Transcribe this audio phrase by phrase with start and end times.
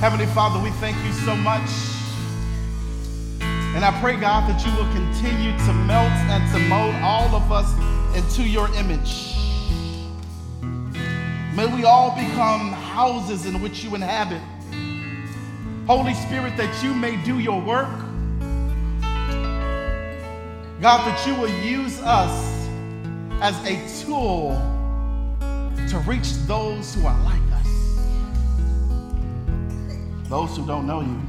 [0.00, 1.68] Heavenly Father, we thank you so much.
[3.42, 7.52] And I pray, God, that you will continue to melt and to mold all of
[7.52, 7.70] us
[8.16, 9.36] into your image.
[11.54, 14.40] May we all become houses in which you inhabit.
[15.86, 17.90] Holy Spirit, that you may do your work.
[20.80, 22.66] God, that you will use us
[23.42, 24.52] as a tool
[25.90, 27.49] to reach those who are like
[30.30, 31.20] those who don't know you.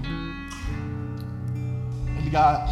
[2.17, 2.69] And God,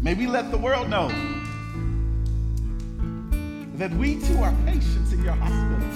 [0.00, 1.08] may we let the world know
[3.74, 5.88] that we too are patients in your hospital.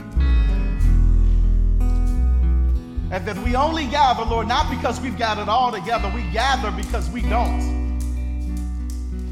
[3.13, 6.73] And that we only gather, Lord, not because we've got it all together, we gather
[6.73, 7.63] because we don't.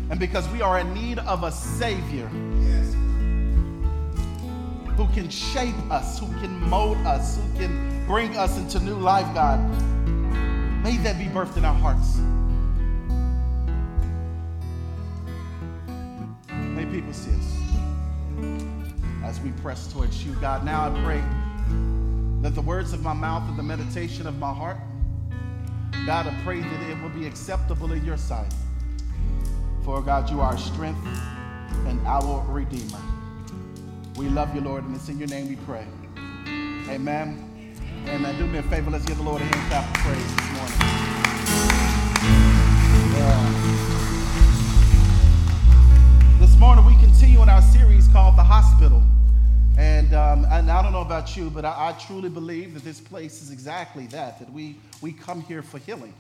[0.09, 2.31] And because we are in need of a Savior
[4.97, 9.27] who can shape us, who can mold us, who can bring us into new life,
[9.35, 9.59] God.
[10.83, 12.19] May that be birthed in our hearts.
[16.49, 17.63] May people see us
[19.25, 20.65] as we press towards you, God.
[20.65, 21.23] Now I pray
[22.43, 24.77] that the words of my mouth and the meditation of my heart,
[26.05, 28.53] God, I pray that it will be acceptable in your sight.
[29.85, 31.07] For God, you are our strength
[31.87, 33.01] and our Redeemer.
[34.23, 35.85] We love you, Lord, and it's in your name we pray.
[36.89, 37.75] Amen.
[38.07, 38.39] Amen.
[38.39, 38.89] Do me a favor.
[38.89, 40.79] Let's give the Lord a hand clap of praise this morning.
[43.19, 43.59] Yeah.
[46.39, 49.03] This morning we continue in our series called The Hospital.
[49.77, 53.01] And, um, and I don't know about you, but I, I, truly believe that this
[53.01, 56.15] place is exactly that, that we, we come here for healing,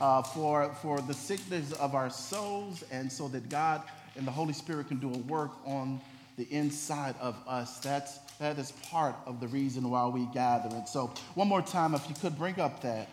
[0.00, 3.82] uh, for, for the sickness of our souls, and so that God
[4.16, 6.00] and the Holy Spirit can do a work on
[6.36, 7.78] the inside of us.
[7.80, 10.74] That's, that is part of the reason why we gather.
[10.74, 13.08] And so, one more time, if you could bring up that,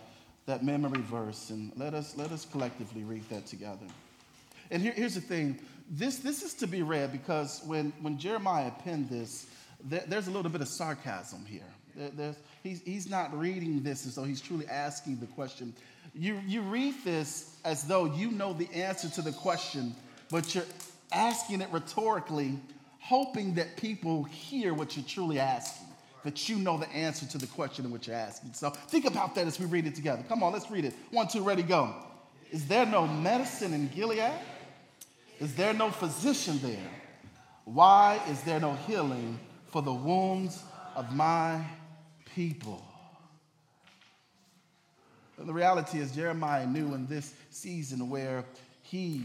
[0.46, 3.86] that memory verse and let us, let us collectively read that together.
[4.72, 5.60] And here, here's the thing
[5.90, 9.48] this, this is to be read because when, when Jeremiah penned this,
[9.84, 11.62] there, there's a little bit of sarcasm here.
[11.96, 15.74] There, he's, he's not reading this as though he's truly asking the question.
[16.16, 19.96] You, you read this as though you know the answer to the question,
[20.30, 20.66] but you're
[21.12, 22.60] asking it rhetorically,
[23.04, 25.88] hoping that people hear what you're truly asking,
[26.24, 28.54] that you know the answer to the question in which you're asking.
[28.54, 30.24] So think about that as we read it together.
[30.28, 30.94] Come on, let's read it.
[31.12, 31.94] One, two, ready, go.
[32.52, 34.32] Is there no medicine in Gilead?
[35.40, 36.90] Is there no physician there?
[37.66, 40.62] Why is there no healing for the wounds
[40.96, 41.60] of my
[42.36, 42.84] people.
[45.38, 48.46] And the reality is, Jeremiah knew in this season where
[48.84, 49.24] he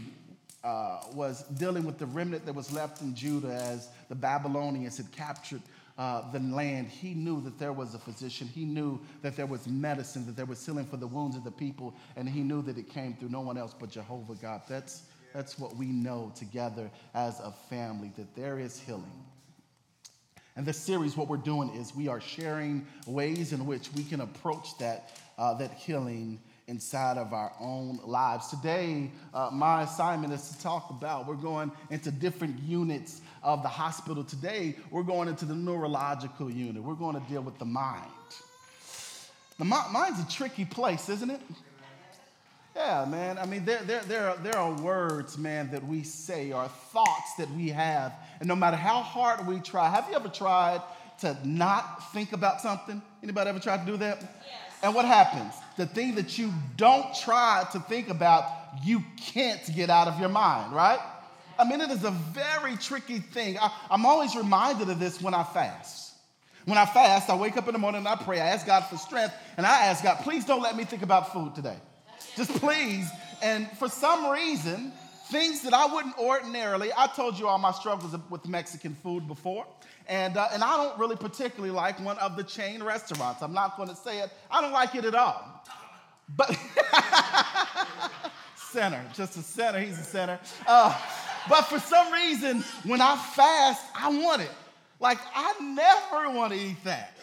[0.63, 5.11] uh, was dealing with the remnant that was left in Judah as the Babylonians had
[5.11, 5.61] captured
[5.99, 8.47] uh, the land, he knew that there was a physician.
[8.47, 11.51] He knew that there was medicine, that there was healing for the wounds of the
[11.51, 14.61] people, and he knew that it came through no one else but Jehovah God.
[14.69, 15.03] That's,
[15.33, 19.25] that's what we know together as a family, that there is healing.
[20.55, 24.21] And this series, what we're doing is we are sharing ways in which we can
[24.21, 28.47] approach that, uh, that healing inside of our own lives.
[28.47, 33.67] Today, uh, my assignment is to talk about, we're going into different units of the
[33.67, 34.23] hospital.
[34.23, 36.81] Today, we're going into the neurological unit.
[36.81, 38.05] We're going to deal with the mind.
[39.57, 41.41] The mind's a tricky place, isn't it?
[42.75, 43.37] Yeah, man.
[43.37, 47.35] I mean, there, there, there, are, there are words, man, that we say or thoughts
[47.37, 48.13] that we have.
[48.39, 50.81] And no matter how hard we try, have you ever tried
[51.21, 53.01] to not think about something?
[53.21, 54.21] Anybody ever tried to do that?
[54.21, 54.68] Yes.
[54.81, 55.53] And what happens?
[55.77, 58.45] The thing that you don't try to think about,
[58.83, 60.99] you can't get out of your mind, right?
[61.57, 63.57] I mean, it is a very tricky thing.
[63.59, 66.13] I, I'm always reminded of this when I fast.
[66.65, 68.39] When I fast, I wake up in the morning and I pray.
[68.39, 71.33] I ask God for strength, and I ask God, please don't let me think about
[71.33, 71.77] food today.
[72.35, 73.09] Just please.
[73.41, 74.93] And for some reason,
[75.31, 79.65] things that I wouldn't ordinarily, I told you all my struggles with Mexican food before.
[80.09, 83.43] And, uh, and I don't really particularly like one of the chain restaurants.
[83.43, 84.31] I'm not going to say it.
[84.49, 85.63] I don't like it at all.
[86.35, 86.49] But
[88.55, 89.79] center, just a center.
[89.79, 90.39] He's a center.
[90.67, 90.99] Uh,
[91.47, 94.51] but for some reason, when I fast, I want it.
[94.99, 97.15] Like I never want to eat that.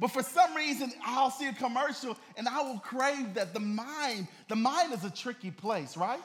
[0.00, 3.54] But for some reason, I'll see a commercial and I will crave that.
[3.54, 6.20] The mind, the mind is a tricky place, right?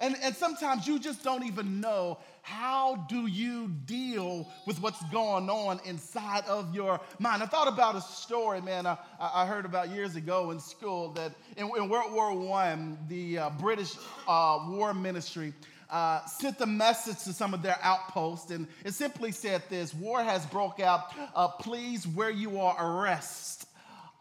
[0.00, 5.50] And, and sometimes you just don't even know how do you deal with what's going
[5.50, 7.42] on inside of your mind.
[7.42, 11.32] I thought about a story, man, I, I heard about years ago in school that
[11.56, 12.78] in, in World War I,
[13.08, 13.96] the uh, British
[14.28, 15.52] uh, war ministry
[15.90, 20.22] uh, sent a message to some of their outposts, and it simply said this War
[20.22, 21.12] has broke out.
[21.34, 23.66] Uh, please, where you are, arrest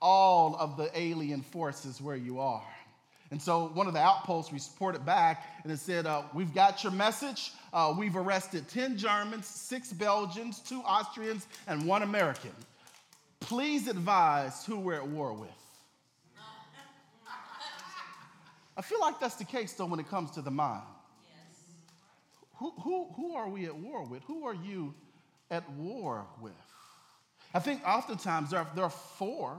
[0.01, 2.63] all of the alien forces where you are.
[3.31, 6.91] And so one of the outposts reported back and it said, uh, We've got your
[6.91, 7.51] message.
[7.73, 12.51] Uh, we've arrested 10 Germans, six Belgians, two Austrians, and one American.
[13.39, 15.49] Please advise who we're at war with.
[18.77, 20.83] I feel like that's the case, though, when it comes to the mind.
[21.29, 21.59] Yes.
[22.55, 24.23] Who, who, who are we at war with?
[24.23, 24.93] Who are you
[25.49, 26.53] at war with?
[27.53, 29.57] I think oftentimes there are, there are four,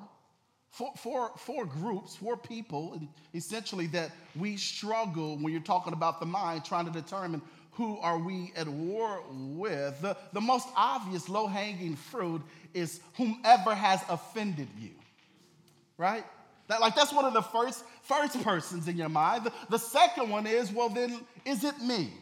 [0.76, 3.00] four, four, four groups, four people,
[3.34, 7.40] essentially, that we struggle when you're talking about the mind, trying to determine
[7.72, 10.00] who are we at war with.
[10.02, 12.42] The, the most obvious low hanging fruit
[12.74, 14.90] is whomever has offended you,
[15.96, 16.24] right?
[16.68, 19.44] That, like that's one of the first first persons in your mind.
[19.44, 22.12] The, the second one is, well, then is it me?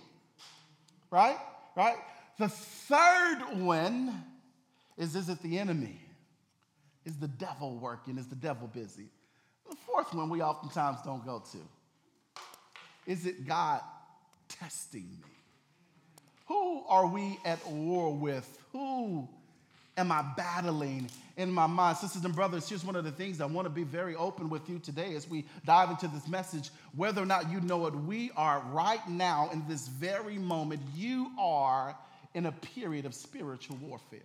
[1.11, 1.39] Right?
[1.77, 1.97] Right?
[2.39, 4.23] The third one
[4.97, 6.04] is, is it the enemy?
[7.05, 8.19] Is the devil working?
[8.19, 9.07] Is the devil busy?
[9.69, 11.59] The fourth one we oftentimes don't go to.
[13.07, 13.81] Is it God
[14.49, 15.31] testing me?
[16.47, 18.59] Who are we at war with?
[18.73, 19.29] Who
[19.97, 21.99] am I battling in my mind?
[21.99, 24.69] Sisters and brothers, here's one of the things I want to be very open with
[24.69, 26.71] you today as we dive into this message.
[26.95, 31.31] Whether or not you know it, we are right now in this very moment, you
[31.39, 31.97] are
[32.35, 34.21] in a period of spiritual warfare.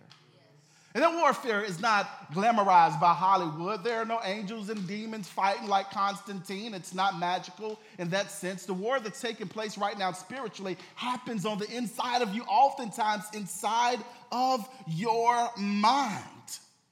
[0.92, 3.84] And that warfare is not glamorized by Hollywood.
[3.84, 6.74] There are no angels and demons fighting like Constantine.
[6.74, 8.66] It's not magical in that sense.
[8.66, 13.22] The war that's taking place right now spiritually happens on the inside of you, oftentimes
[13.34, 14.00] inside
[14.32, 16.24] of your mind.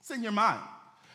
[0.01, 0.63] It's in your mind.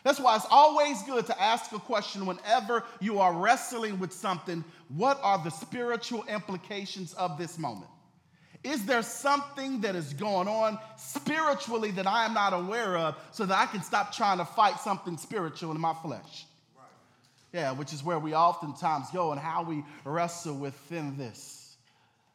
[0.03, 4.61] That's why it's always good to ask a question whenever you are wrestling with something
[4.89, 7.89] what are the spiritual implications of this moment?
[8.63, 13.45] Is there something that is going on spiritually that I am not aware of so
[13.45, 16.45] that I can stop trying to fight something spiritual in my flesh?
[16.75, 16.85] Right.
[17.51, 21.75] Yeah, which is where we oftentimes go and how we wrestle within this.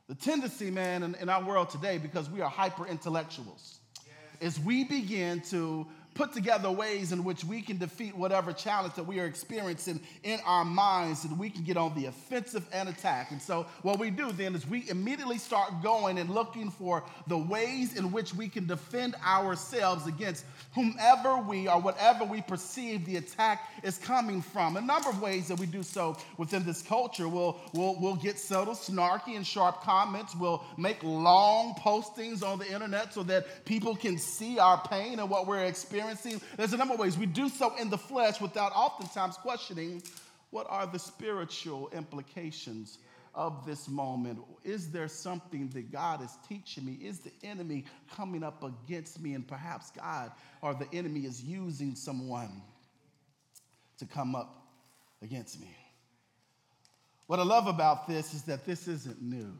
[0.08, 3.78] The tendency, man, in, in our world today, because we are hyper intellectuals,
[4.40, 4.54] yes.
[4.56, 5.86] is we begin to
[6.18, 10.40] put together ways in which we can defeat whatever challenge that we are experiencing in
[10.44, 13.30] our minds and we can get on the offensive and attack.
[13.30, 17.38] And so, what we do then is we immediately start going and looking for the
[17.38, 20.44] ways in which we can defend ourselves against
[20.74, 24.76] whomever we or whatever we perceive the attack is coming from.
[24.76, 27.28] A number of ways that we do so within this culture.
[27.28, 30.34] We'll, we'll, we'll get subtle, snarky, and sharp comments.
[30.34, 35.30] We'll make long postings on the internet so that people can see our pain and
[35.30, 36.46] what we're experiencing experiencing.
[36.56, 37.18] There's a number of ways.
[37.18, 40.02] We do so in the flesh without oftentimes questioning
[40.50, 42.98] what are the spiritual implications
[43.34, 44.40] of this moment.
[44.64, 46.94] Is there something that God is teaching me?
[46.94, 47.84] Is the enemy
[48.14, 49.34] coming up against me?
[49.34, 50.32] And perhaps God
[50.62, 52.62] or the enemy is using someone
[53.98, 54.66] to come up
[55.22, 55.74] against me.
[57.26, 59.52] What I love about this is that this isn't new.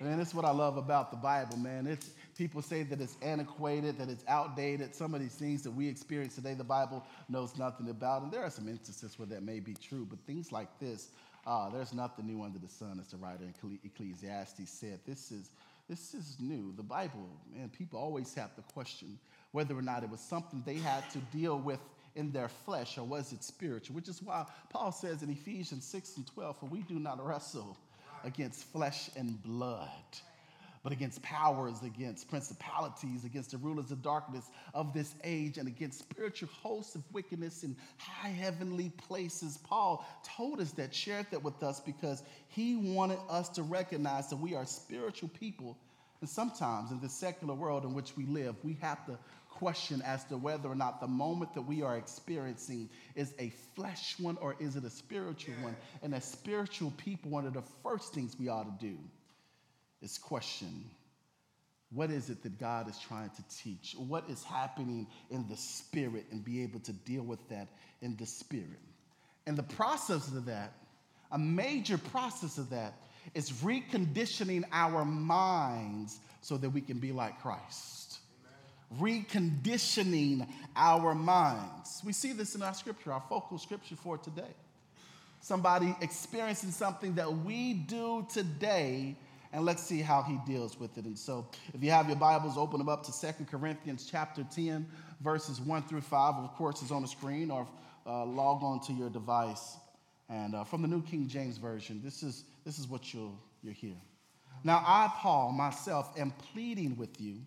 [0.00, 1.86] And that's what I love about the Bible, man.
[1.86, 2.08] It's,
[2.40, 4.94] people say that it's antiquated, that it's outdated.
[4.94, 8.22] Some of these things that we experience today, the Bible knows nothing about.
[8.22, 11.08] And there are some instances where that may be true, but things like this,
[11.46, 15.00] uh, there's nothing new under the sun, as the writer in Ecclesiastes said.
[15.06, 15.50] This is,
[15.86, 16.72] this is new.
[16.78, 19.18] The Bible, man, people always have the question
[19.52, 21.80] whether or not it was something they had to deal with
[22.16, 26.16] in their flesh or was it spiritual, which is why Paul says in Ephesians 6
[26.16, 27.76] and 12, for we do not wrestle
[28.24, 29.90] against flesh and blood
[30.82, 35.98] but against powers, against principalities, against the rulers of darkness of this age, and against
[35.98, 39.58] spiritual hosts of wickedness in high heavenly places.
[39.58, 44.36] Paul told us that, shared that with us, because he wanted us to recognize that
[44.36, 45.76] we are spiritual people.
[46.20, 49.18] And sometimes in the secular world in which we live, we have to
[49.50, 54.18] question as to whether or not the moment that we are experiencing is a flesh
[54.18, 55.76] one or is it a spiritual one.
[56.02, 58.96] And as spiritual people, one of the first things we ought to do
[60.02, 60.84] is question
[61.92, 63.96] what is it that God is trying to teach?
[63.98, 67.68] What is happening in the spirit and be able to deal with that
[68.00, 68.78] in the spirit?
[69.46, 70.72] And the process of that,
[71.32, 72.94] a major process of that,
[73.34, 78.18] is reconditioning our minds so that we can be like Christ.
[78.92, 79.26] Amen.
[79.26, 82.02] Reconditioning our minds.
[82.04, 84.54] We see this in our scripture, our focal scripture for today.
[85.40, 89.16] Somebody experiencing something that we do today
[89.52, 91.04] and let's see how he deals with it.
[91.04, 94.86] And so, if you have your Bibles, open them up to Second Corinthians chapter 10,
[95.20, 96.34] verses 1 through 5.
[96.36, 97.66] Of course, it's on the screen, or
[98.06, 99.76] uh, log on to your device
[100.28, 103.74] And uh, from the New King James Version, this is, this is what you'll, you'll
[103.74, 103.96] hear.
[104.62, 107.38] Now, I, Paul, myself, am pleading with you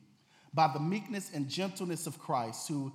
[0.54, 2.92] by the meekness and gentleness of Christ, who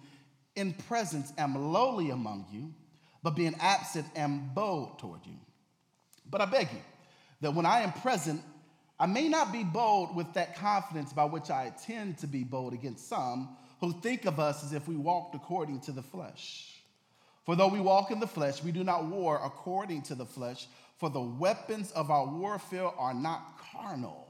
[0.54, 2.74] in presence am lowly among you,
[3.22, 5.36] but being absent am bold toward you.
[6.30, 6.80] But I beg you
[7.40, 8.42] that when I am present,
[9.00, 12.72] I may not be bold with that confidence by which I tend to be bold
[12.72, 16.74] against some who think of us as if we walked according to the flesh.
[17.44, 20.66] For though we walk in the flesh, we do not war according to the flesh,
[20.98, 24.28] for the weapons of our warfare are not carnal.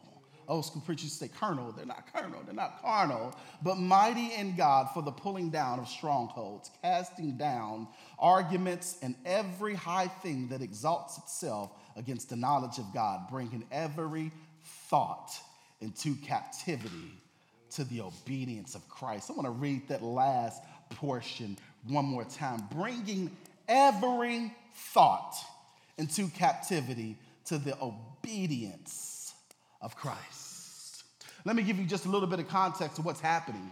[0.48, 1.72] Oh, Old school preachers say carnal.
[1.72, 2.42] They're not carnal.
[2.44, 7.88] They're not carnal, but mighty in God for the pulling down of strongholds, casting down
[8.18, 14.30] arguments and every high thing that exalts itself against the knowledge of God, bringing every
[14.88, 15.30] thought
[15.80, 17.12] into captivity
[17.70, 19.30] to the obedience of Christ.
[19.30, 21.56] I want to read that last portion
[21.86, 22.62] one more time.
[22.72, 23.30] Bringing
[23.68, 25.34] every thought
[25.98, 29.34] into captivity to the obedience
[29.80, 31.04] of Christ.
[31.44, 33.70] Let me give you just a little bit of context of what's happening.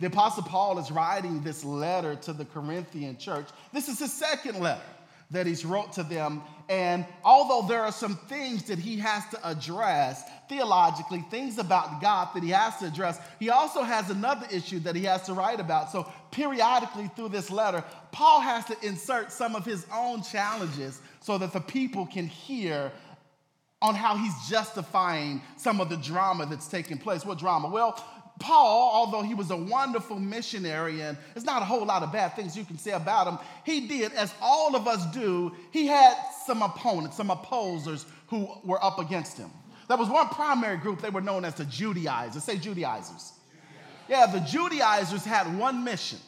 [0.00, 3.48] The Apostle Paul is writing this letter to the Corinthian church.
[3.72, 4.82] This is his second letter
[5.30, 6.42] that he's wrote to them.
[6.68, 12.28] And although there are some things that he has to address theologically, things about God
[12.34, 15.60] that he has to address, he also has another issue that he has to write
[15.60, 15.90] about.
[15.90, 17.82] So periodically through this letter,
[18.12, 22.92] Paul has to insert some of his own challenges so that the people can hear
[23.80, 27.24] on how he's justifying some of the drama that's taking place.
[27.24, 27.68] What drama?
[27.68, 28.04] Well,
[28.38, 32.34] Paul, although he was a wonderful missionary, and there's not a whole lot of bad
[32.36, 36.14] things you can say about him, he did, as all of us do, he had
[36.46, 39.50] some opponents, some opposers who were up against him.
[39.88, 42.44] There was one primary group, they were known as the Judaizers.
[42.44, 43.32] Say Judaizers.
[44.08, 46.18] Yeah, the Judaizers had one mission.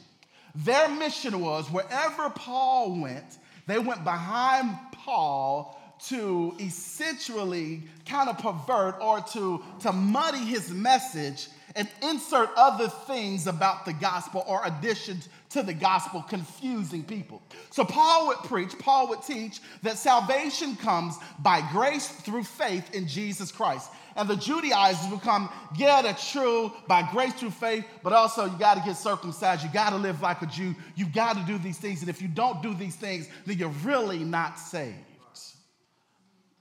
[0.54, 8.96] Their mission was wherever Paul went, they went behind Paul to essentially kind of pervert
[9.00, 15.28] or to, to muddy his message and insert other things about the gospel or additions
[15.50, 17.42] to the gospel, confusing people.
[17.70, 23.06] So Paul would preach, Paul would teach that salvation comes by grace through faith in
[23.06, 23.90] Jesus Christ.
[24.16, 28.58] And the Judaizers would come, yeah, that's true, by grace through faith, but also you
[28.58, 29.62] got to get circumcised.
[29.62, 30.74] You got to live like a Jew.
[30.96, 32.00] You got to do these things.
[32.00, 34.96] And if you don't do these things, then you're really not saved.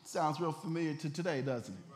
[0.04, 1.89] Sounds real familiar to today, doesn't it?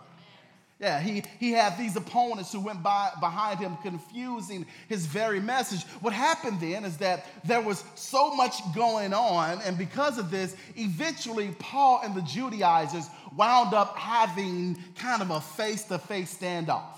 [0.84, 5.84] Yeah, he, he had these opponents who went by, behind him, confusing his very message.
[6.02, 10.58] What happened then is that there was so much going on, and because of this,
[10.76, 16.98] eventually Paul and the Judaizers wound up having kind of a face to face standoff.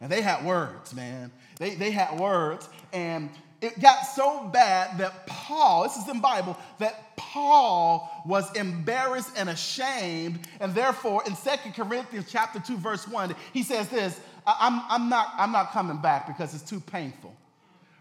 [0.00, 1.30] And they had words, man.
[1.60, 3.30] They, they had words, and
[3.64, 9.30] it got so bad that Paul, this is in the Bible, that Paul was embarrassed
[9.36, 14.82] and ashamed, and therefore in Second Corinthians chapter 2, verse 1, he says this: I'm,
[14.88, 17.34] I'm, not, I'm not coming back because it's too painful.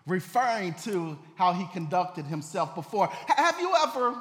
[0.05, 3.07] Referring to how he conducted himself before.
[3.27, 4.15] Have you ever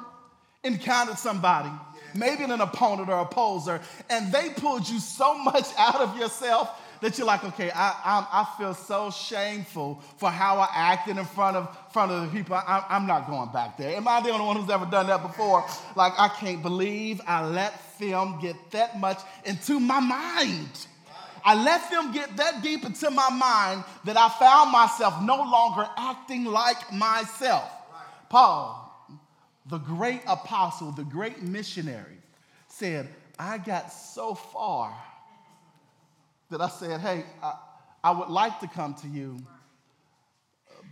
[0.63, 1.69] encountered somebody,
[2.15, 7.17] maybe an opponent or opposer, and they pulled you so much out of yourself that
[7.17, 11.57] you're like, okay, I, I, I, feel so shameful for how I acted in front
[11.57, 12.55] of, front of the people.
[12.55, 13.97] I, I'm not going back there.
[13.97, 15.65] Am I the only one who's ever done that before?
[15.97, 20.69] Like, I can't believe I let them get that much into my mind.
[21.43, 25.85] I let them get that deep into my mind that I found myself no longer
[25.97, 27.69] acting like myself.
[28.29, 28.79] Paul,
[29.65, 32.17] the great apostle, the great missionary,
[32.69, 34.95] said, I got so far
[36.53, 37.53] that I said, hey, I,
[38.03, 39.39] I would like to come to you,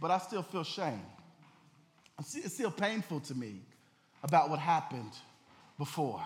[0.01, 1.01] but I still feel shame.
[2.19, 3.61] It's still painful to me
[4.23, 5.11] about what happened
[5.77, 6.21] before.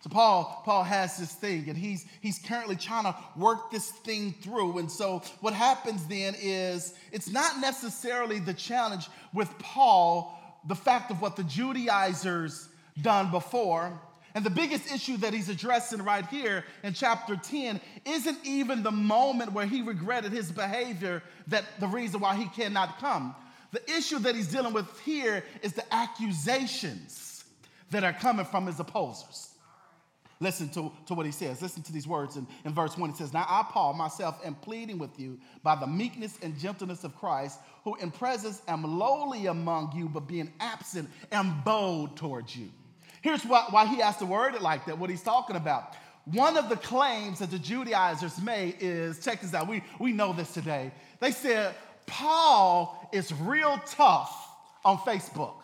[0.00, 4.32] So Paul, Paul has this thing, and he's he's currently trying to work this thing
[4.42, 4.78] through.
[4.78, 11.12] And so what happens then is it's not necessarily the challenge with Paul, the fact
[11.12, 12.68] of what the Judaizers
[13.00, 14.00] done before,
[14.38, 18.92] and the biggest issue that he's addressing right here in chapter 10 isn't even the
[18.92, 23.34] moment where he regretted his behavior that the reason why he cannot come.
[23.72, 27.42] The issue that he's dealing with here is the accusations
[27.90, 29.48] that are coming from his opposers.
[30.38, 31.60] Listen to, to what he says.
[31.60, 33.10] Listen to these words in, in verse 1.
[33.10, 37.02] It says, Now I, Paul, myself, am pleading with you by the meekness and gentleness
[37.02, 42.54] of Christ, who in presence am lowly among you, but being absent am bold towards
[42.54, 42.68] you.
[43.28, 45.94] Here's why, why he has to word it like that, what he's talking about.
[46.24, 50.32] One of the claims that the Judaizers made is check this out, we, we know
[50.32, 50.92] this today.
[51.20, 51.74] They said,
[52.06, 54.34] Paul is real tough
[54.82, 55.56] on Facebook.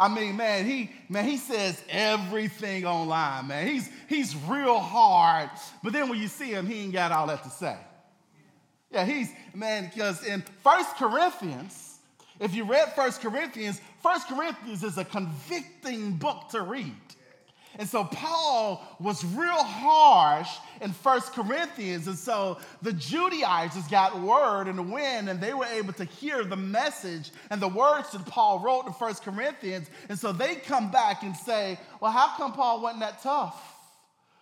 [0.00, 3.66] I mean, man, he man, he says everything online, man.
[3.66, 5.50] He's he's real hard,
[5.84, 7.76] but then when you see him, he ain't got all that to say.
[8.90, 11.98] Yeah, he's man, because in First Corinthians,
[12.40, 16.94] if you read First Corinthians, First Corinthians is a convicting book to read.
[17.78, 20.50] And so Paul was real harsh
[20.82, 22.06] in First Corinthians.
[22.06, 26.56] And so the Judaizers got word and wind, and they were able to hear the
[26.56, 29.88] message and the words that Paul wrote in First Corinthians.
[30.10, 33.58] And so they come back and say, Well, how come Paul wasn't that tough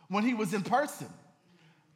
[0.09, 1.07] when he was in person?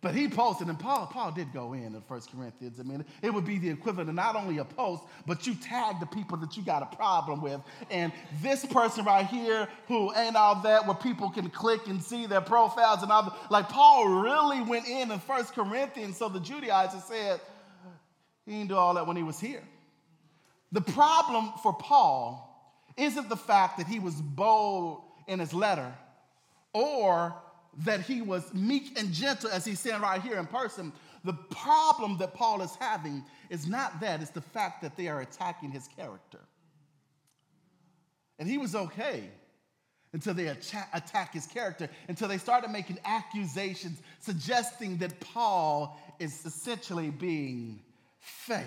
[0.04, 2.78] But he posted, and Paul, Paul did go in in 1 Corinthians.
[2.78, 5.98] I mean, it would be the equivalent of not only a post, but you tag
[5.98, 7.58] the people that you got a problem with.
[7.90, 12.26] And this person right here, who ain't all that, where people can click and see
[12.26, 16.18] their profiles and all, like Paul really went in in 1 Corinthians.
[16.18, 17.40] So the Judaizers said,
[18.44, 19.62] he didn't do all that when he was here.
[20.70, 25.94] The problem for Paul isn't the fact that he was bold in his letter
[26.74, 27.34] or
[27.78, 30.92] that he was meek and gentle as he's saying right here in person.
[31.24, 35.20] The problem that Paul is having is not that, it's the fact that they are
[35.20, 36.40] attacking his character.
[38.38, 39.30] And he was okay
[40.12, 47.10] until they attack his character, until they started making accusations suggesting that Paul is essentially
[47.10, 47.80] being
[48.20, 48.64] fake.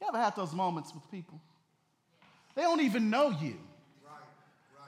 [0.00, 1.40] You ever had those moments with people?
[2.54, 3.56] They don't even know you.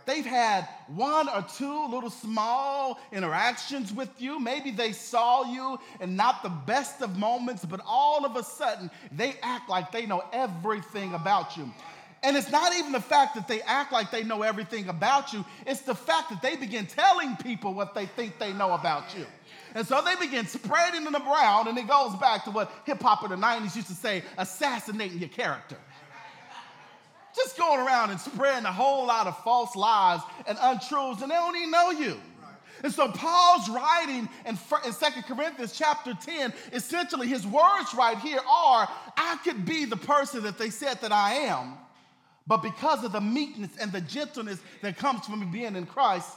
[0.07, 4.39] They've had one or two little small interactions with you.
[4.39, 8.91] Maybe they saw you in not the best of moments, but all of a sudden
[9.13, 11.71] they act like they know everything about you.
[12.23, 15.45] And it's not even the fact that they act like they know everything about you,
[15.67, 19.27] it's the fact that they begin telling people what they think they know about you.
[19.75, 23.25] And so they begin spreading them around, and it goes back to what hip hop
[23.25, 25.77] in the 90s used to say assassinating your character
[27.35, 31.35] just going around and spreading a whole lot of false lies and untruths, and they
[31.35, 32.17] don't even know you.
[32.83, 38.41] And so Paul's writing in, in 2 Corinthians chapter 10, essentially his words right here
[38.41, 41.79] are, I could be the person that they said that I am,
[42.47, 46.29] but because of the meekness and the gentleness that comes from me being in Christ,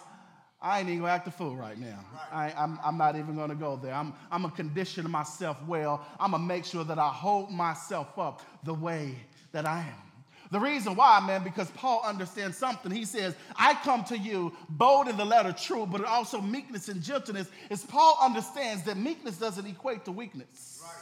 [0.61, 1.99] I ain't even gonna act a fool right now.
[2.31, 3.93] I, am I'm, I'm not even gonna go there.
[3.93, 6.05] I'm, I'm gonna condition myself well.
[6.19, 9.15] I'm gonna make sure that I hold myself up the way
[9.51, 10.06] that I am.
[10.51, 12.91] The reason why, man, because Paul understands something.
[12.91, 17.01] He says, I come to you bold in the letter, true, but also meekness and
[17.01, 17.49] gentleness.
[17.69, 20.81] Is Paul understands that meekness doesn't equate to weakness.
[20.83, 20.93] Right.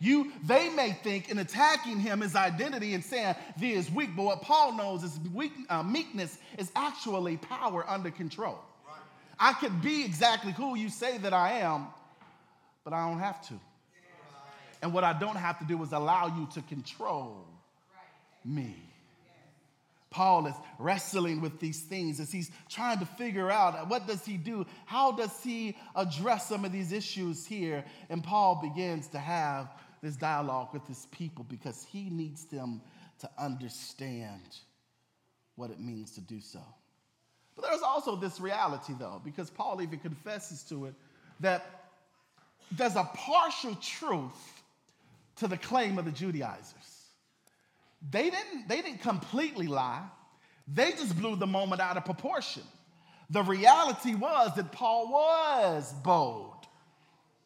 [0.00, 4.24] You, they may think in attacking him his identity and saying he is weak, but
[4.24, 8.58] what Paul knows is weak, uh, meekness is actually power under control.
[8.86, 8.96] Right.
[9.40, 11.86] I could be exactly who you say that I am,
[12.84, 13.54] but I don't have to.
[14.82, 17.44] And what I don't have to do is allow you to control
[18.44, 18.76] me.
[20.10, 24.36] Paul is wrestling with these things as he's trying to figure out what does he
[24.36, 24.64] do?
[24.86, 27.84] How does he address some of these issues here?
[28.08, 29.68] And Paul begins to have
[30.02, 32.80] this dialogue with his people because he needs them
[33.20, 34.56] to understand
[35.56, 36.60] what it means to do so.
[37.56, 40.94] But there's also this reality, though, because Paul even confesses to it
[41.40, 41.66] that
[42.70, 44.62] there's a partial truth
[45.36, 46.74] to the claim of the Judaizers.
[48.10, 50.04] They didn't, they didn't completely lie.
[50.66, 52.62] They just blew the moment out of proportion.
[53.30, 56.66] The reality was that Paul was bold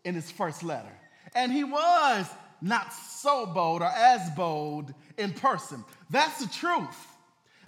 [0.04, 0.92] in his first letter.
[1.34, 2.26] And he was
[2.60, 5.84] not so bold or as bold in person.
[6.10, 7.08] That's the truth.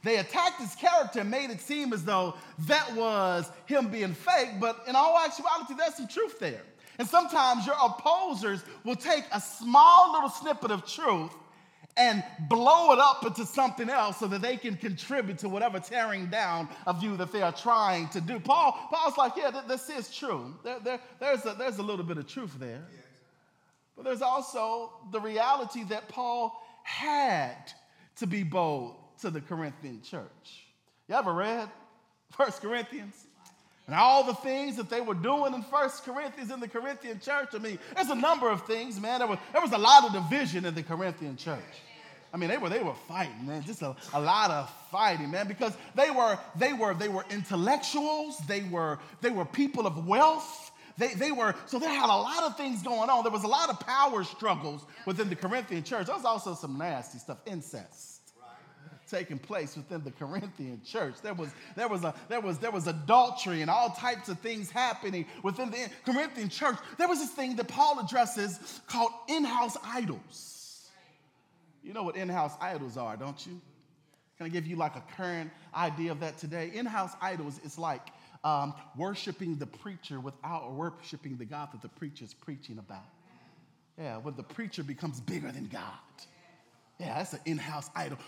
[0.03, 4.61] They attacked his character and made it seem as though that was him being fake,
[4.61, 6.61] but in all actuality, there's some truth there.
[6.99, 11.33] And sometimes your opposers will take a small little snippet of truth
[11.96, 16.26] and blow it up into something else so that they can contribute to whatever tearing
[16.26, 18.40] down of you that they are trying to do.
[18.40, 20.54] Paul, Paul's like, yeah, this is true.
[20.64, 22.83] There, there, there's, a, there's a little bit of truth there.
[23.96, 27.72] But there's also the reality that Paul had
[28.16, 30.66] to be bold to the Corinthian church.
[31.09, 31.68] You ever read
[32.33, 33.14] First Corinthians?
[33.87, 37.50] And all the things that they were doing in First Corinthians in the Corinthian church.
[37.52, 39.18] I mean, there's a number of things, man.
[39.18, 41.61] There was, there was a lot of division in the Corinthian church.
[42.35, 43.62] I mean, they were they were fighting, man.
[43.62, 48.38] Just a, a lot of fighting, man, because they were they were they were intellectuals.
[48.49, 50.73] They were they were people of wealth.
[50.99, 53.23] They, they were so they had a lot of things going on.
[53.23, 56.07] There was a lot of power struggles within the Corinthian church.
[56.07, 58.11] There was also some nasty stuff, incest
[59.09, 61.14] taking place within the Corinthian church.
[61.23, 64.70] There was, there was, a, there was, there was adultery and all types of things
[64.70, 66.79] happening within the Corinthian church.
[66.97, 70.54] There was this thing that Paul addresses called in house idols.
[71.85, 73.61] You know what in house idols are, don't you?
[74.38, 76.73] Can I give you like a current idea of that today?
[76.75, 78.09] In house idols is like
[78.42, 83.05] um, worshiping the preacher without worshiping the God that the preacher is preaching about.
[83.99, 85.83] Yeah, when the preacher becomes bigger than God.
[86.99, 88.18] Yeah, that's an in house idol.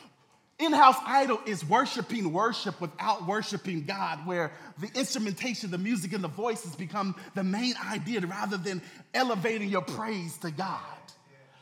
[0.59, 6.23] In house idol is worshiping worship without worshiping God, where the instrumentation, the music, and
[6.23, 8.81] the voices become the main idea rather than
[9.13, 10.81] elevating your praise to God.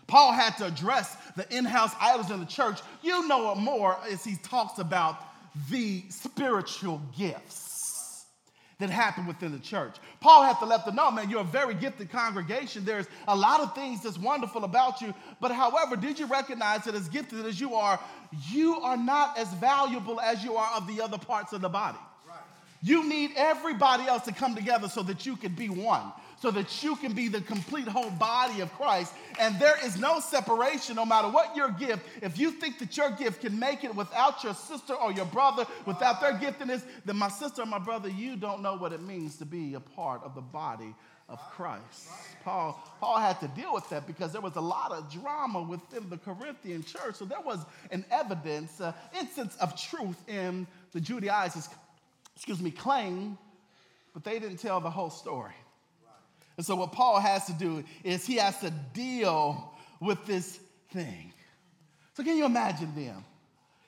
[0.06, 2.80] Paul had to address the in house idols in the church.
[3.02, 5.18] You know it more as he talks about
[5.70, 8.26] the spiritual gifts
[8.78, 9.96] that happen within the church.
[10.20, 12.84] Paul had to let them know, man, you're a very gifted congregation.
[12.84, 15.14] There's a lot of things that's wonderful about you.
[15.40, 18.00] But however, did you recognize that as gifted as you are,
[18.50, 21.98] you are not as valuable as you are of the other parts of the body?
[22.82, 26.12] You need everybody else to come together so that you can be one
[26.44, 29.14] so that you can be the complete whole body of Christ.
[29.40, 32.04] And there is no separation, no matter what your gift.
[32.20, 35.66] If you think that your gift can make it without your sister or your brother,
[35.86, 39.38] without their giftedness, then my sister or my brother, you don't know what it means
[39.38, 40.94] to be a part of the body
[41.30, 42.10] of Christ.
[42.44, 46.10] Paul, Paul had to deal with that because there was a lot of drama within
[46.10, 47.14] the Corinthian church.
[47.14, 51.70] So there was an evidence, uh, instance of truth in the Judaizers,
[52.36, 53.38] excuse me, claim,
[54.12, 55.54] but they didn't tell the whole story.
[56.56, 60.58] And so, what Paul has to do is he has to deal with this
[60.92, 61.32] thing.
[62.14, 63.24] So, can you imagine them?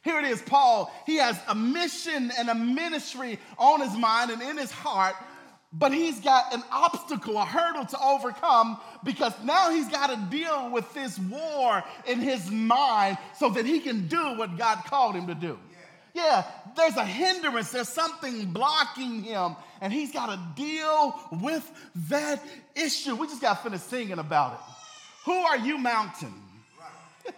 [0.02, 4.40] Here it is, Paul, he has a mission and a ministry on his mind and
[4.40, 5.16] in his heart,
[5.72, 10.70] but he's got an obstacle, a hurdle to overcome because now he's got to deal
[10.70, 15.26] with this war in his mind so that he can do what God called him
[15.26, 15.58] to do.
[16.16, 21.70] Yeah, there's a hindrance, there's something blocking him, and he's got to deal with
[22.08, 22.42] that
[22.74, 23.14] issue.
[23.16, 24.60] We just got finished singing about it.
[25.26, 26.32] Who are you, mountain?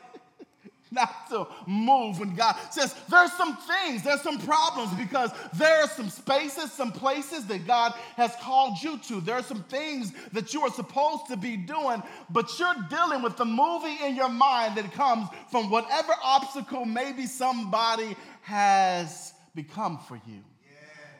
[0.92, 5.88] Not to move when God says there's some things, there's some problems because there are
[5.88, 9.20] some spaces, some places that God has called you to.
[9.20, 13.36] There are some things that you are supposed to be doing, but you're dealing with
[13.36, 18.16] the movie in your mind that comes from whatever obstacle maybe somebody
[18.48, 20.42] has become for you.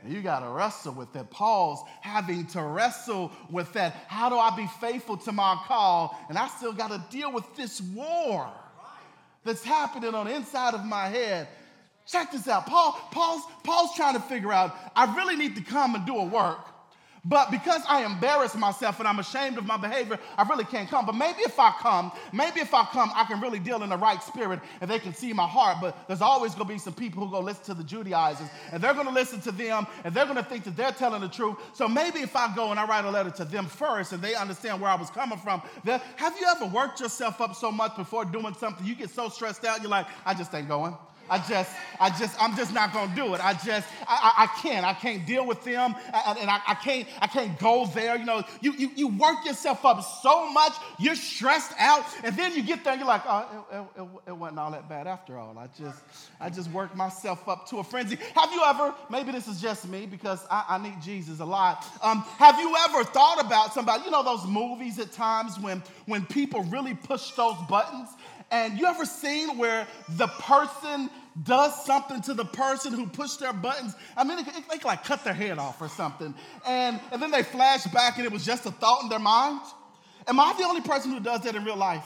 [0.07, 1.31] You got to wrestle with that.
[1.31, 3.93] Paul's having to wrestle with that.
[4.07, 6.19] How do I be faithful to my call?
[6.31, 8.51] And I still got to deal with this war
[9.45, 11.49] that's happening on the inside of my head.
[12.07, 12.65] Check this out.
[12.65, 16.25] Paul, Paul's, Paul's trying to figure out, I really need to come and do a
[16.25, 16.65] work.
[17.29, 21.05] But because I embarrass myself and I'm ashamed of my behavior, I really can't come.
[21.05, 23.99] But maybe if I come, maybe if I come, I can really deal in the
[23.99, 25.77] right spirit and they can see my heart.
[25.83, 28.83] But there's always going to be some people who go listen to the Judaizers and
[28.83, 31.29] they're going to listen to them and they're going to think that they're telling the
[31.29, 31.59] truth.
[31.75, 34.35] So maybe if I go and I write a letter to them first and they
[34.35, 35.61] understand where I was coming from,
[36.17, 38.87] have you ever worked yourself up so much before doing something?
[38.87, 40.97] You get so stressed out, you're like, I just ain't going.
[41.31, 43.45] I just, I just, I'm just not gonna do it.
[43.45, 44.87] I just, I, I, I can't.
[44.87, 48.17] I can't deal with them, and I, I, can't, I can't go there.
[48.17, 52.55] You know, you, you, you work yourself up so much, you're stressed out, and then
[52.55, 55.39] you get there, and you're like, oh, it, it, it wasn't all that bad after
[55.39, 55.57] all.
[55.59, 56.01] I just,
[56.41, 58.17] I just worked myself up to a frenzy.
[58.35, 58.95] Have you ever?
[59.11, 61.85] Maybe this is just me because I, I need Jesus a lot.
[62.03, 64.05] Um, have you ever thought about somebody?
[64.05, 68.09] You know those movies at times when when people really push those buttons
[68.51, 71.11] and you ever seen where the person
[71.43, 73.95] does something to the person who pushed their buttons?
[74.17, 76.35] I mean, they, like cut their head off or something.
[76.67, 79.61] And, and then they flash back and it was just a thought in their mind.
[80.27, 82.05] Am I the only person who does that in real life?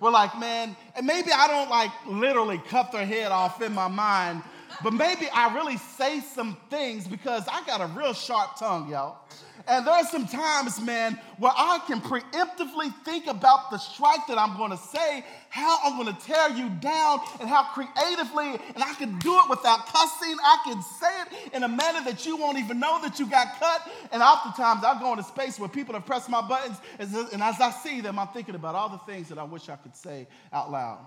[0.00, 3.88] We're like, man, and maybe I don't like literally cut their head off in my
[3.88, 4.42] mind,
[4.82, 9.18] but maybe I really say some things because I got a real sharp tongue, y'all.
[9.66, 14.38] And there are some times, man, where I can preemptively think about the strike that
[14.38, 18.82] I'm going to say, how I'm going to tear you down, and how creatively, and
[18.82, 20.36] I can do it without cussing.
[20.42, 23.58] I can say it in a manner that you won't even know that you got
[23.58, 23.90] cut.
[24.10, 27.70] And oftentimes I go into space where people have pressed my buttons, and as I
[27.70, 30.70] see them, I'm thinking about all the things that I wish I could say out
[30.70, 31.06] loud.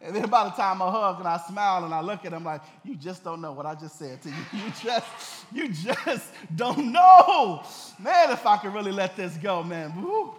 [0.00, 2.44] And then by the time I hug and I smile and I look at him
[2.44, 4.34] like, you just don't know what I just said to you.
[4.52, 7.62] You just, you just don't know.
[7.98, 10.34] Man, if I could really let this go, man, woo,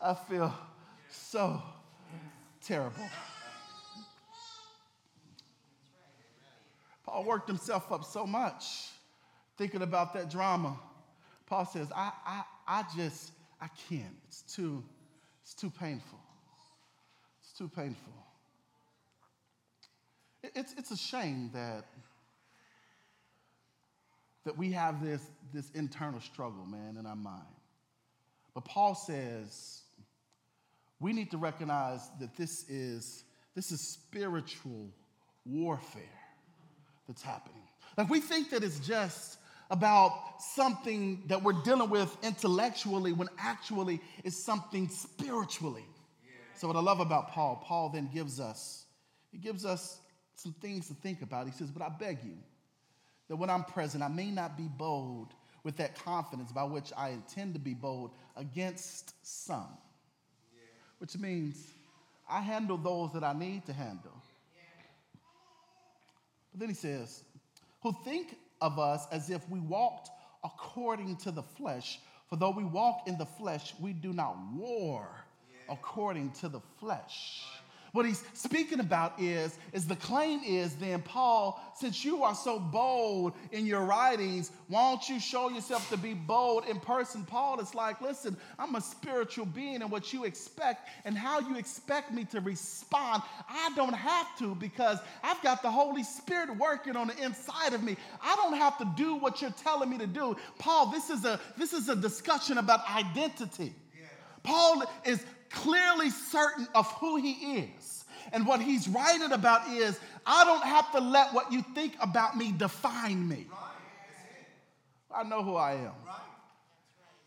[0.00, 0.52] I feel
[1.10, 1.62] so
[2.60, 3.08] terrible.
[7.04, 8.90] Paul worked himself up so much
[9.56, 10.78] thinking about that drama.
[11.46, 14.16] Paul says, I, I, I just, I can't.
[14.26, 14.84] It's too,
[15.42, 16.18] it's too painful.
[17.40, 18.12] It's too painful.
[20.42, 21.86] It's, it's a shame that,
[24.44, 25.22] that we have this,
[25.52, 27.42] this internal struggle, man, in our mind.
[28.54, 29.82] But Paul says
[31.00, 33.24] we need to recognize that this is,
[33.54, 34.90] this is spiritual
[35.44, 36.02] warfare.
[37.06, 37.62] that's happening.
[37.96, 39.38] Like we think that it's just
[39.70, 45.84] about something that we're dealing with intellectually when actually it's something spiritually.
[46.24, 46.30] Yeah.
[46.56, 48.84] So what I love about Paul, Paul then gives us,
[49.30, 49.98] he gives us
[50.38, 51.46] some things to think about.
[51.46, 52.36] He says, But I beg you
[53.28, 57.10] that when I'm present, I may not be bold with that confidence by which I
[57.10, 59.76] intend to be bold against some.
[60.52, 60.60] Yeah.
[60.98, 61.66] Which means
[62.28, 64.22] I handle those that I need to handle.
[64.54, 64.82] Yeah.
[66.52, 67.24] But then he says,
[67.82, 70.10] who think of us as if we walked
[70.44, 72.00] according to the flesh.
[72.28, 75.08] For though we walk in the flesh, we do not war
[75.68, 77.44] according to the flesh.
[77.92, 82.58] What he's speaking about is, is the claim is then, Paul, since you are so
[82.58, 87.24] bold in your writings, why don't you show yourself to be bold in person?
[87.24, 91.56] Paul is like, listen, I'm a spiritual being, and what you expect and how you
[91.56, 96.96] expect me to respond, I don't have to because I've got the Holy Spirit working
[96.96, 97.96] on the inside of me.
[98.22, 100.36] I don't have to do what you're telling me to do.
[100.58, 103.74] Paul, this is a this is a discussion about identity.
[104.42, 108.04] Paul is clearly certain of who he is.
[108.32, 112.36] And what he's writing about is I don't have to let what you think about
[112.36, 113.46] me define me.
[115.14, 115.92] I know who I am.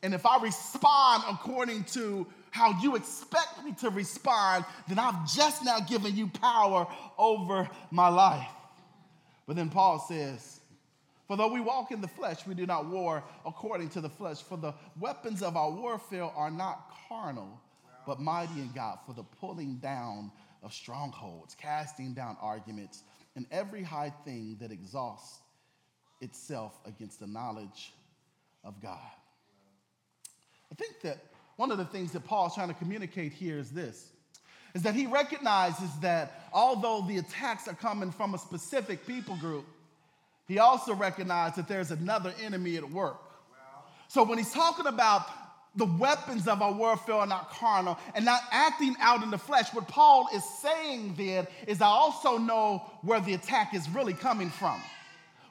[0.04, 5.64] And if I respond according to how you expect me to respond, then I've just
[5.64, 8.48] now given you power over my life.
[9.48, 10.60] But then Paul says,
[11.28, 14.42] For though we walk in the flesh, we do not war according to the flesh.
[14.42, 17.60] For the weapons of our warfare are not carnal
[18.06, 20.32] but mighty in God for the pulling down
[20.64, 23.04] of strongholds, casting down arguments,
[23.36, 25.40] and every high thing that exhausts
[26.20, 27.94] itself against the knowledge
[28.64, 29.00] of God.
[30.72, 31.18] I think that
[31.56, 34.08] one of the things that Paul's trying to communicate here is this
[34.74, 39.66] is that he recognizes that although the attacks are coming from a specific people group,
[40.48, 43.20] he also recognizes that there's another enemy at work.
[44.08, 45.26] So when he's talking about
[45.76, 49.74] the weapons of our warfare are not carnal and not acting out in the flesh.
[49.74, 54.50] What Paul is saying then is I also know where the attack is really coming
[54.50, 54.82] from.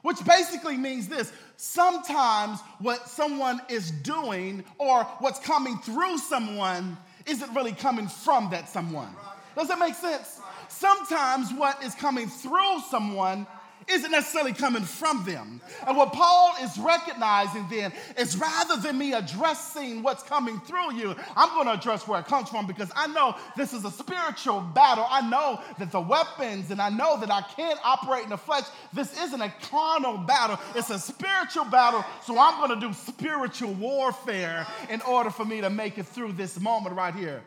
[0.03, 7.53] Which basically means this sometimes what someone is doing or what's coming through someone isn't
[7.53, 9.15] really coming from that someone.
[9.55, 10.39] Does that make sense?
[10.69, 13.45] Sometimes what is coming through someone
[13.89, 15.61] isn't necessarily coming from them.
[15.87, 21.15] And what Paul is recognizing then is rather than me addressing what's coming through you,
[21.35, 24.61] I'm going to address where it comes from because I know this is a spiritual
[24.61, 25.05] battle.
[25.09, 28.65] I know that the weapons and I know that I can't operate in the flesh.
[28.93, 32.03] This isn't a carnal battle, it's a spiritual battle.
[32.23, 36.33] So I'm going to do spiritual warfare in order for me to make it through
[36.33, 37.41] this moment right here.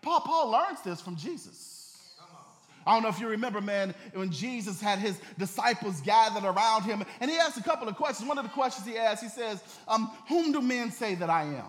[0.00, 1.81] Paul, Paul learns this from Jesus.
[2.86, 7.04] I don't know if you remember, man, when Jesus had his disciples gathered around him,
[7.20, 8.28] and he asked a couple of questions.
[8.28, 11.44] One of the questions he asked, he says, um, Whom do men say that I
[11.44, 11.64] am?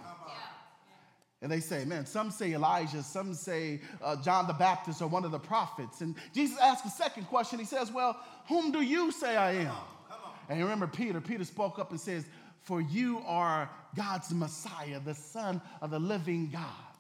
[1.44, 5.26] And they say, man, some say Elijah, some say uh, John the Baptist or one
[5.26, 6.00] of the prophets.
[6.00, 7.60] And Jesus asked a second question.
[7.60, 9.76] He says, Well, whom do you say I am?
[10.48, 11.20] And you remember Peter.
[11.20, 12.26] Peter spoke up and says,
[12.62, 16.94] For you are God's Messiah, the Son of the living God.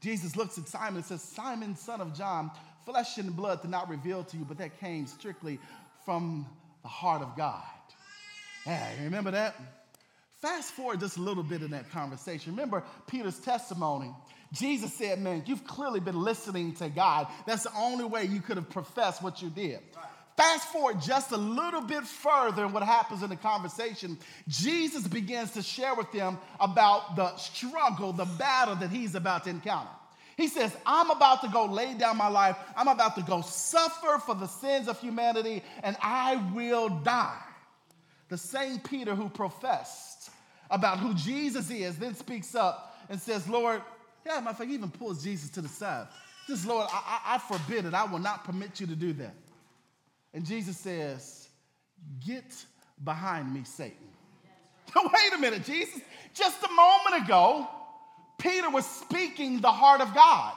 [0.00, 2.50] Jesus looks at Simon and says, Simon, son of John,
[2.84, 5.58] flesh and blood did not reveal to you, but that came strictly
[6.04, 6.46] from
[6.82, 7.62] the heart of God.
[8.66, 9.56] Yeah, remember that?
[10.40, 12.52] Fast forward just a little bit in that conversation.
[12.52, 14.10] Remember Peter's testimony.
[14.52, 17.28] Jesus said, Man, you've clearly been listening to God.
[17.46, 19.80] That's the only way you could have professed what you did.
[20.36, 24.18] Fast forward just a little bit further, and what happens in the conversation,
[24.48, 29.50] Jesus begins to share with them about the struggle, the battle that he's about to
[29.50, 29.90] encounter.
[30.36, 32.56] He says, I'm about to go lay down my life.
[32.76, 37.38] I'm about to go suffer for the sins of humanity, and I will die.
[38.28, 40.30] The same Peter who professed
[40.70, 43.82] about who Jesus is then speaks up and says, Lord,
[44.24, 46.06] yeah, my fact, he even pulls Jesus to the side.
[46.46, 47.94] Says, Lord, I, I, I forbid it.
[47.94, 49.34] I will not permit you to do that.
[50.34, 51.48] And Jesus says,
[52.24, 52.44] Get
[53.04, 53.96] behind me, Satan.
[54.96, 56.00] Wait a minute, Jesus.
[56.34, 57.68] Just a moment ago,
[58.38, 60.54] Peter was speaking the heart of God.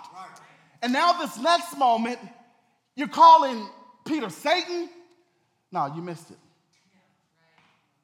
[0.81, 2.19] And now, this next moment,
[2.95, 3.67] you're calling
[4.05, 4.89] Peter Satan?
[5.71, 6.38] No, you missed it.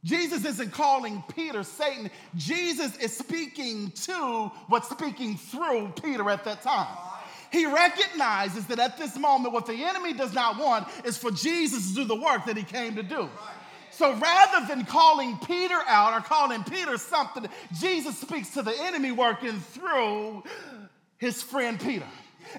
[0.04, 2.10] Jesus isn't calling Peter Satan.
[2.36, 6.98] Jesus is speaking to what's speaking through Peter at that time.
[7.52, 11.90] He recognizes that at this moment, what the enemy does not want is for Jesus
[11.90, 13.30] to do the work that he came to do.
[13.92, 17.48] So rather than calling Peter out or calling Peter something,
[17.80, 20.44] Jesus speaks to the enemy working through
[21.18, 22.08] his friend Peter.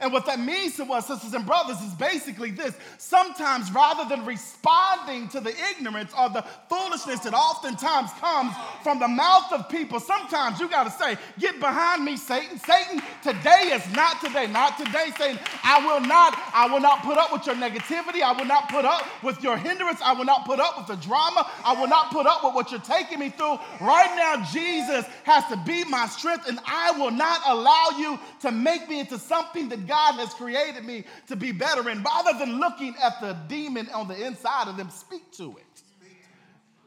[0.01, 2.75] And what that means to us, sisters and brothers, is basically this.
[2.99, 9.09] Sometimes, rather than responding to the ignorance or the foolishness that oftentimes comes from the
[9.09, 12.59] mouth of people, sometimes you got to say, Get behind me, Satan.
[12.59, 14.47] Satan, today is not today.
[14.47, 15.39] Not today, Satan.
[15.65, 18.23] I will not, I will not put up with your negativity.
[18.23, 20.01] I will not put up with your hindrance.
[20.05, 21.51] I will not put up with the drama.
[21.65, 23.59] I will not put up with what you're taking me through.
[23.81, 28.51] Right now, Jesus has to be my strength, and I will not allow you to
[28.51, 32.03] make me into something that God has created me to be better in.
[32.03, 35.83] Rather than looking at the demon on the inside of them, speak to it.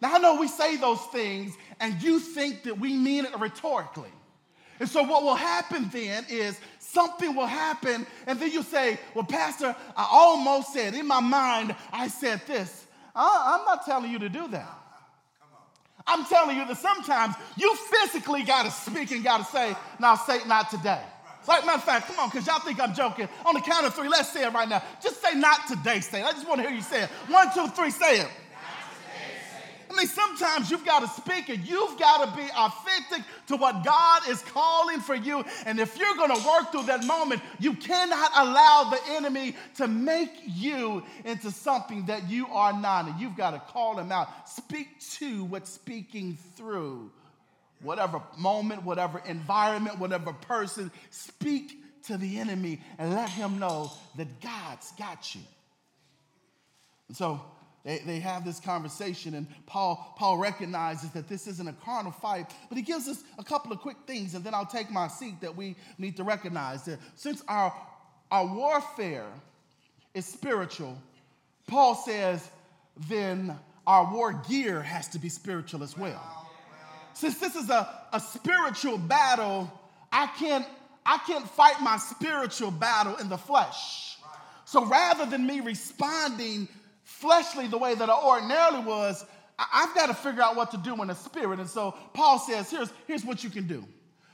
[0.01, 4.12] Now, I know we say those things, and you think that we mean it rhetorically.
[4.79, 9.23] And so, what will happen then is something will happen, and then you say, Well,
[9.23, 12.86] Pastor, I almost said, in my mind, I said this.
[13.15, 14.81] Uh-uh, I'm not telling you to do that.
[16.08, 20.15] I'm telling you that sometimes you physically got to speak and got to say, Now,
[20.15, 21.01] say not today.
[21.47, 23.27] Like, matter of fact, come on, because y'all think I'm joking.
[23.45, 24.81] On the count of three, let's say it right now.
[25.01, 26.25] Just say not today, say it.
[26.25, 27.10] I just want to hear you say it.
[27.27, 28.29] One, two, three, say it.
[29.95, 33.86] I mean, sometimes you've got to speak and you've got to be authentic to what
[33.86, 35.45] God is calling for you.
[35.65, 39.88] And if you're going to work through that moment, you cannot allow the enemy to
[39.88, 43.08] make you into something that you are not.
[43.08, 44.49] And you've got to call him out.
[44.49, 47.10] Speak to what's speaking through.
[47.85, 51.71] Whatever moment, whatever environment, whatever person, speak
[52.07, 55.41] to the enemy and let him know that God's got you.
[57.07, 57.41] And so,
[57.85, 62.51] they, they have this conversation, and Paul, Paul recognizes that this isn't a carnal fight,
[62.67, 65.39] but he gives us a couple of quick things, and then I'll take my seat
[65.41, 67.71] that we need to recognize that since our,
[68.31, 69.27] our warfare
[70.15, 70.97] is spiritual,
[71.67, 72.49] Paul says,
[73.07, 76.44] then our war gear has to be spiritual as well.
[77.15, 79.71] Since this is a, a spiritual battle,
[80.12, 80.65] I can't,
[81.06, 84.17] I can't fight my spiritual battle in the flesh.
[84.65, 86.67] So rather than me responding
[87.04, 89.25] fleshly the way that I ordinarily was,
[89.58, 91.60] I've got to figure out what to do in the spirit.
[91.60, 93.86] And so Paul says, here's, here's what you can do.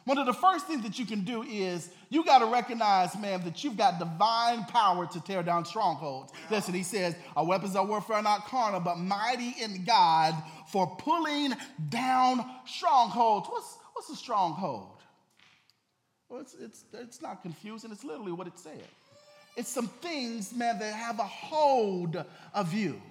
[0.06, 3.42] One of the first things that you can do is you got to recognize, man,
[3.46, 6.34] that you've got divine power to tear down strongholds.
[6.50, 10.36] Listen, he says, Our weapons of warfare are not carnal, but mighty in God
[10.68, 11.54] for pulling
[11.88, 13.48] down strongholds.
[13.48, 15.02] What's, what's a stronghold?
[16.28, 18.84] Well, it's, it's, it's not confusing, it's literally what it said.
[19.56, 22.22] It's some things, man, that have a hold
[22.54, 23.02] of you.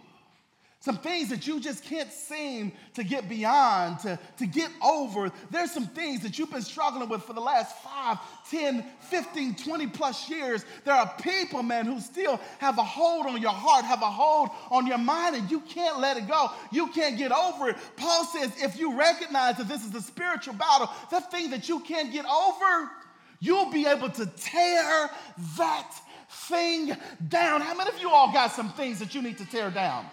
[0.83, 5.31] Some things that you just can't seem to get beyond, to, to get over.
[5.51, 8.17] There's some things that you've been struggling with for the last 5,
[8.51, 10.65] 10, 15, 20 plus years.
[10.87, 14.49] There are people, man, who still have a hold on your heart, have a hold
[14.71, 16.51] on your mind, and you can't let it go.
[16.73, 17.77] You can't get over it.
[17.97, 21.81] Paul says if you recognize that this is a spiritual battle, the thing that you
[21.81, 22.91] can't get over,
[23.39, 25.11] you'll be able to tear
[25.59, 25.93] that
[26.31, 26.97] thing
[27.29, 27.61] down.
[27.61, 30.07] How many of you all got some things that you need to tear down?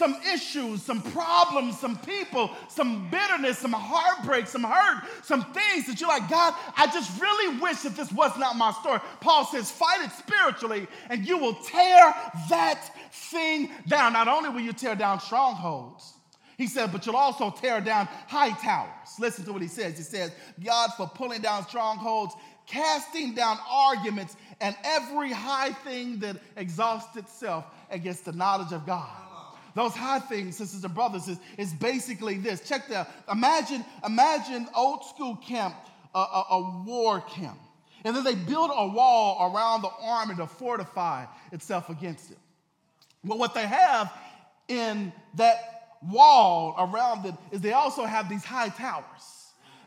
[0.00, 6.00] Some issues, some problems, some people, some bitterness, some heartbreak, some hurt, some things that
[6.00, 9.00] you're like, God, I just really wish that this was not my story.
[9.20, 12.14] Paul says, fight it spiritually, and you will tear
[12.48, 12.80] that
[13.12, 14.14] thing down.
[14.14, 16.14] Not only will you tear down strongholds,
[16.56, 19.08] he said, but you'll also tear down high towers.
[19.18, 19.98] Listen to what he says.
[19.98, 20.32] He says,
[20.64, 22.32] God, for pulling down strongholds,
[22.66, 29.29] casting down arguments and every high thing that exhausts itself against the knowledge of God.
[29.74, 32.60] Those high things, sisters and brothers, is, is basically this.
[32.68, 33.10] Check that.
[33.30, 35.74] Imagine, imagine old school camp,
[36.14, 37.58] a, a, a war camp.
[38.04, 42.38] And then they build a wall around the army to fortify itself against it.
[43.24, 44.12] Well, what they have
[44.68, 49.04] in that wall around it is they also have these high towers.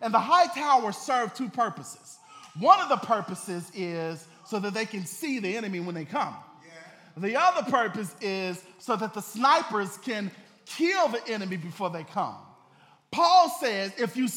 [0.02, 2.20] And the high towers serve two purposes.
[2.60, 6.36] One of the purposes is so that they can see the enemy when they come.
[7.18, 10.32] The other purpose is so that the snipers can
[10.66, 12.36] kill the enemy before they come.
[13.12, 14.28] Paul says if you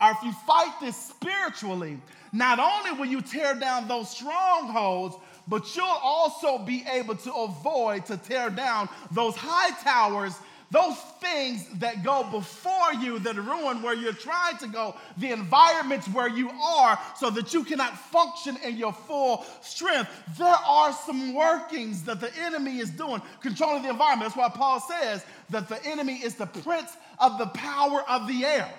[0.00, 2.00] or if you fight this spiritually,
[2.32, 8.04] not only will you tear down those strongholds, but you'll also be able to avoid
[8.06, 10.34] to tear down those high towers
[10.70, 16.06] those things that go before you that ruin where you're trying to go, the environments
[16.08, 20.10] where you are, so that you cannot function in your full strength.
[20.36, 24.34] There are some workings that the enemy is doing, controlling the environment.
[24.34, 28.44] That's why Paul says that the enemy is the prince of the power of the
[28.44, 28.70] air,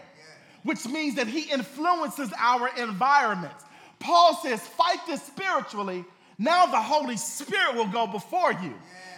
[0.63, 3.53] which means that he influences our environment.
[3.97, 6.05] Paul says, fight this spiritually.
[6.37, 8.75] Now the Holy Spirit will go before you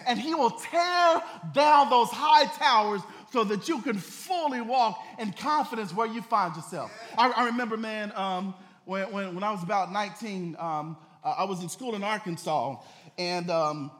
[0.08, 1.22] and he will tear
[1.54, 6.56] down those high towers so that you can fully walk in confidence where you find
[6.56, 6.92] yourself.
[7.18, 8.54] I, I remember, man, um,
[8.86, 12.78] when, when, when, I was about 19, um, I was in school in Arkansas,
[13.18, 13.92] and, um,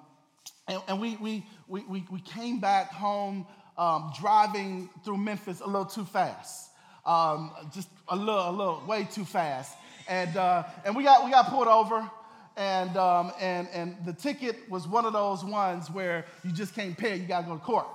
[0.68, 3.46] and, and, we, we, we, we came back home
[3.78, 6.70] um, driving through Memphis a little too fast.
[7.06, 9.76] Um, just a little, a little, way too fast.
[10.08, 12.10] And, uh, and we, got, we got pulled over,
[12.58, 16.98] and, um, and, and the ticket was one of those ones where you just can't
[16.98, 17.88] pay, you gotta go to court.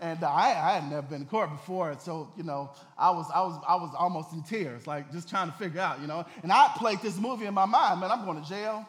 [0.00, 3.40] And I, I had never been to court before, so you know, I was, I
[3.40, 6.26] was, I was almost in tears, like just trying to figure out, you know.
[6.42, 8.86] And I played this movie in my mind, man, I'm going to jail.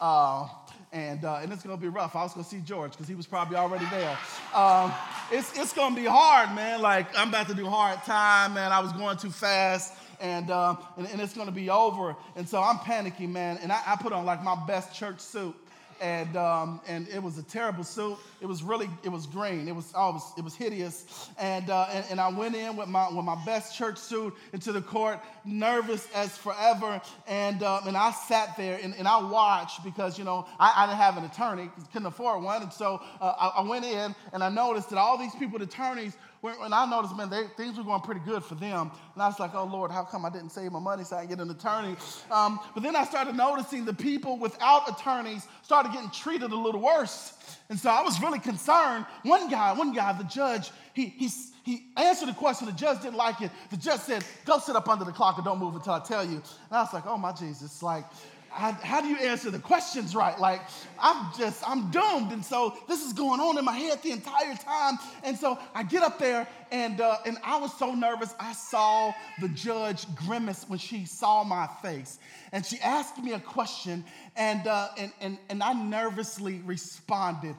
[0.00, 0.48] Uh,
[0.92, 2.14] and, uh, and it's gonna be rough.
[2.16, 4.18] I was gonna see George because he was probably already there.
[4.54, 4.92] Um,
[5.30, 6.82] it's, it's gonna be hard, man.
[6.82, 8.72] Like, I'm about to do hard time, man.
[8.72, 12.16] I was going too fast and, uh, and, and, it's going to be over.
[12.36, 13.58] And so I'm panicking, man.
[13.60, 15.54] And I, I put on like my best church suit.
[16.00, 18.16] And, um, and it was a terrible suit.
[18.40, 19.68] It was really, it was green.
[19.68, 21.28] It was, oh, it was, it was hideous.
[21.38, 24.72] And, uh, and, and I went in with my, with my best church suit into
[24.72, 27.00] the court, nervous as forever.
[27.28, 30.86] And, uh, and I sat there and, and I watched because, you know, I, I
[30.86, 32.62] didn't have an attorney, couldn't afford one.
[32.62, 36.16] And so uh, I, I went in and I noticed that all these people, attorneys,
[36.42, 38.90] when, I noticed, man, they, things were going pretty good for them.
[39.14, 41.20] And I was like, oh, Lord, how come I didn't save my money so I
[41.20, 41.96] can get an attorney?
[42.32, 46.80] Um, but then I started noticing the people without attorneys started getting treated a little
[46.80, 47.34] worse.
[47.70, 49.06] And so I was really concerned.
[49.22, 51.30] One guy, one guy, the judge, he, he,
[51.62, 52.66] he answered the question.
[52.66, 53.52] The judge didn't like it.
[53.70, 56.24] The judge said, go sit up under the clock and don't move until I tell
[56.24, 56.36] you.
[56.36, 57.84] And I was like, oh, my Jesus.
[57.84, 58.04] Like,
[58.52, 60.38] how, how, do you answer the questions right?
[60.38, 60.60] Like,
[60.98, 62.32] I'm just, I'm doomed.
[62.32, 64.98] And so this is going on in my head the entire time.
[65.24, 68.34] And so I get up there, and, uh, and I was so nervous.
[68.38, 72.18] I saw the judge grimace when she saw my face.
[72.52, 74.04] And she asked me a question,
[74.36, 77.56] and, uh, and, and, and I nervously responded.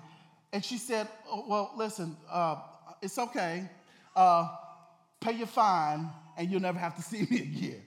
[0.51, 2.57] And she said, oh, Well, listen, uh,
[3.01, 3.67] it's okay.
[4.15, 4.47] Uh,
[5.19, 7.81] pay your fine, and you'll never have to see me again.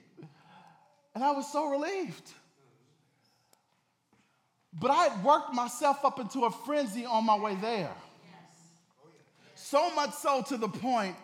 [1.15, 2.31] And I was so relieved.
[4.79, 7.93] But I had worked myself up into a frenzy on my way there.
[9.55, 11.15] So much so to the point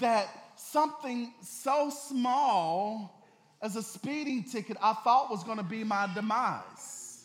[0.00, 3.24] that something so small
[3.62, 7.24] as a speeding ticket I thought was going to be my demise.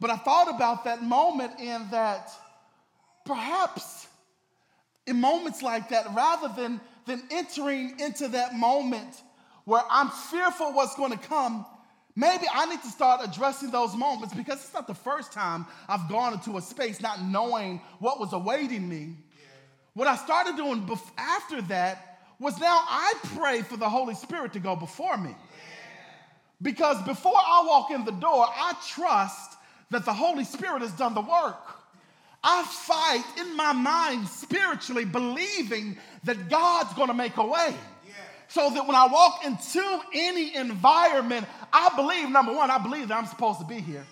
[0.00, 2.30] But I thought about that moment in that
[3.24, 4.06] perhaps
[5.08, 9.22] in moments like that, rather than, than entering into that moment
[9.64, 11.66] where I'm fearful what's going to come,
[12.18, 16.08] Maybe I need to start addressing those moments because it's not the first time I've
[16.08, 19.14] gone into a space not knowing what was awaiting me.
[19.94, 24.52] What I started doing bef- after that was now I pray for the Holy Spirit
[24.54, 25.36] to go before me.
[26.60, 29.56] Because before I walk in the door, I trust
[29.90, 31.62] that the Holy Spirit has done the work.
[32.42, 37.76] I fight in my mind spiritually, believing that God's gonna make a way
[38.48, 43.18] so that when I walk into any environment, I believe, number one, I believe that
[43.18, 44.06] I'm supposed to be here.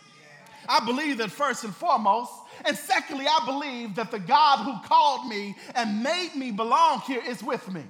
[0.68, 2.32] I believe that first and foremost.
[2.64, 7.22] And secondly, I believe that the God who called me and made me belong here
[7.26, 7.82] is with me.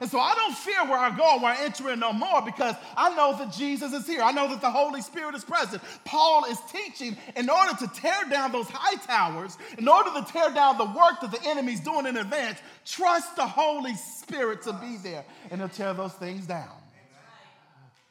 [0.00, 2.74] And so I don't fear where I go, where I enter in no more, because
[2.96, 4.22] I know that Jesus is here.
[4.22, 5.82] I know that the Holy Spirit is present.
[6.04, 10.50] Paul is teaching in order to tear down those high towers, in order to tear
[10.50, 14.96] down the work that the enemy's doing in advance, trust the Holy Spirit to be
[15.02, 16.70] there, and he'll tear those things down.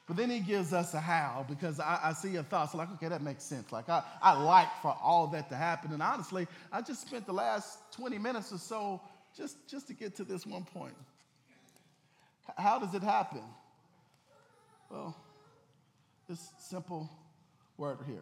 [0.05, 2.75] But then he gives us a how because I, I, see your thoughts.
[2.75, 3.71] Like, okay, that makes sense.
[3.71, 5.93] Like, I, I like for all that to happen.
[5.93, 9.01] And honestly, I just spent the last 20 minutes or so
[9.35, 10.93] just, just to get to this one point.
[12.57, 13.41] How does it happen?
[14.89, 15.15] Well,
[16.27, 17.09] this simple
[17.77, 18.21] word here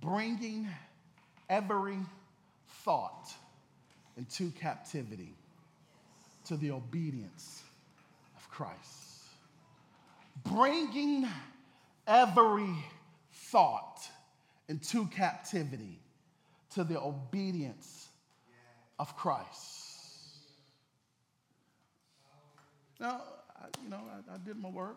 [0.00, 0.68] bringing
[1.48, 1.98] every
[2.84, 3.32] thought
[4.16, 5.34] into captivity
[6.46, 7.62] to the obedience
[8.36, 8.78] of Christ.
[10.44, 11.26] Bringing
[12.06, 12.74] every
[13.32, 14.00] thought
[14.68, 15.98] into captivity
[16.74, 18.08] to the obedience
[18.98, 19.81] of Christ.
[23.02, 23.20] Now,
[23.56, 24.96] I, you know, I, I did my work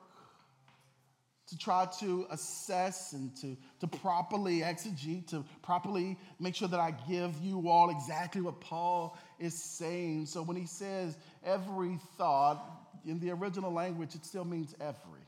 [1.48, 6.94] to try to assess and to, to properly exegete, to properly make sure that I
[7.10, 10.28] give you all exactly what Paul is saying.
[10.28, 12.64] So when he says every thought,
[13.08, 15.22] in the original language, it still means every.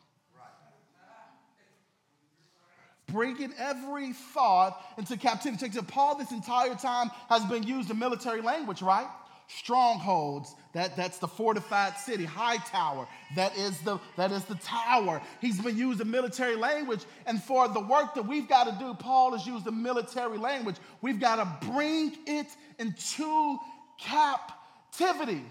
[3.08, 5.68] Bringing every thought into captivity.
[5.88, 9.08] Paul, this entire time, has been used in military language, right?
[9.48, 15.22] Strongholds that, that's the fortified city high tower that is the that is the tower.
[15.40, 19.32] He's been using military language and for the work that we've got to do paul
[19.32, 20.76] has used the military language.
[21.02, 23.58] We've got to bring it into
[24.00, 25.44] captivity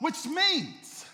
[0.00, 1.04] which means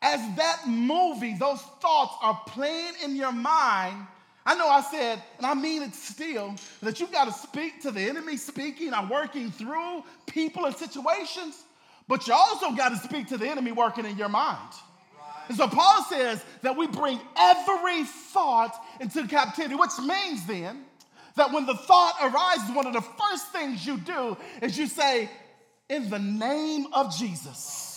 [0.00, 4.06] as that movie those thoughts are playing in your mind
[4.48, 7.90] I know I said, and I mean it still, that you've got to speak to
[7.90, 11.62] the enemy, speaking and working through people and situations,
[12.08, 14.72] but you also got to speak to the enemy working in your mind.
[15.48, 20.82] And so Paul says that we bring every thought into captivity, which means then
[21.36, 25.28] that when the thought arises, one of the first things you do is you say,
[25.90, 27.87] In the name of Jesus.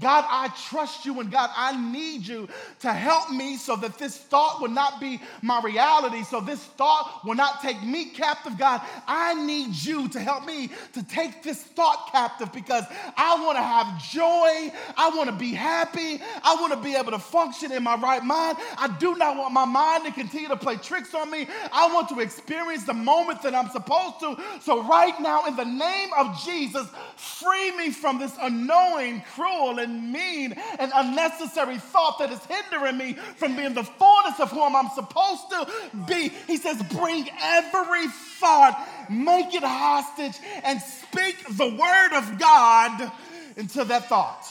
[0.00, 2.48] God, I trust you, and God, I need you
[2.80, 7.20] to help me so that this thought will not be my reality, so this thought
[7.24, 8.58] will not take me captive.
[8.58, 12.84] God, I need you to help me to take this thought captive because
[13.16, 14.72] I want to have joy.
[14.96, 16.20] I want to be happy.
[16.42, 18.56] I want to be able to function in my right mind.
[18.78, 21.46] I do not want my mind to continue to play tricks on me.
[21.72, 24.36] I want to experience the moment that I'm supposed to.
[24.60, 26.86] So, right now, in the name of Jesus,
[27.16, 32.96] free me from this annoying, cruel, and and mean and unnecessary thought that is hindering
[32.96, 35.66] me from being the fullness of whom I'm supposed to
[36.06, 36.28] be.
[36.46, 43.12] He says, Bring every thought, make it hostage, and speak the word of God
[43.56, 44.46] into that thought.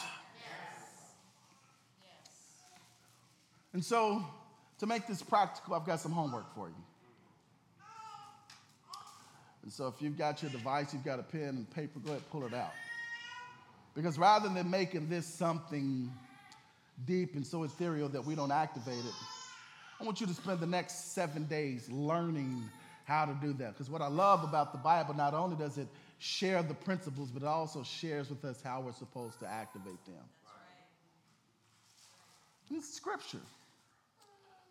[3.74, 4.26] And so,
[4.80, 6.76] to make this practical, I've got some homework for you.
[9.64, 12.24] And so, if you've got your device, you've got a pen and paper, go ahead,
[12.32, 12.72] pull it out.
[14.00, 16.10] Because rather than making this something
[17.06, 19.14] deep and so ethereal that we don't activate it,
[20.00, 22.64] I want you to spend the next seven days learning
[23.04, 23.74] how to do that.
[23.74, 27.44] Because what I love about the Bible, not only does it share the principles, but
[27.44, 30.24] it also shares with us how we're supposed to activate them.
[32.72, 33.42] It's scripture.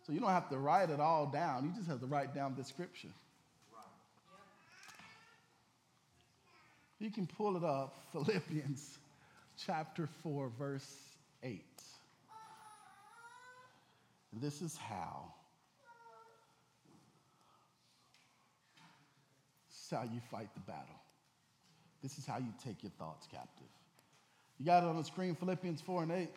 [0.07, 1.65] So you don't have to write it all down.
[1.65, 3.09] You just have to write down the scripture.
[6.99, 8.98] You can pull it up, Philippians
[9.65, 10.95] chapter 4, verse
[11.43, 11.61] 8.
[14.33, 15.33] This is how.
[19.69, 20.85] This is how you fight the battle.
[22.01, 23.67] This is how you take your thoughts captive.
[24.59, 26.29] You got it on the screen, Philippians 4 and 8.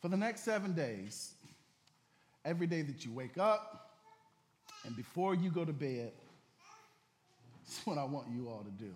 [0.00, 1.32] For the next seven days,
[2.44, 3.87] every day that you wake up,
[4.84, 6.12] and before you go to bed,
[7.64, 8.92] this is what I want you all to do.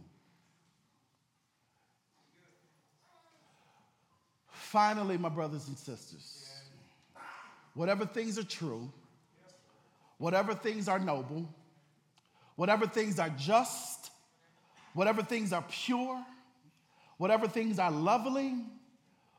[4.51, 6.51] Finally, my brothers and sisters,
[7.75, 8.91] whatever things are true,
[10.17, 11.47] whatever things are noble,
[12.57, 14.11] whatever things are just,
[14.95, 16.25] whatever things are pure,
[17.19, 18.55] whatever things are lovely,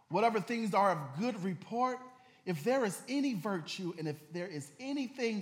[0.10, 1.98] whatever things are of good report,
[2.46, 5.42] if there is any virtue and if there is anything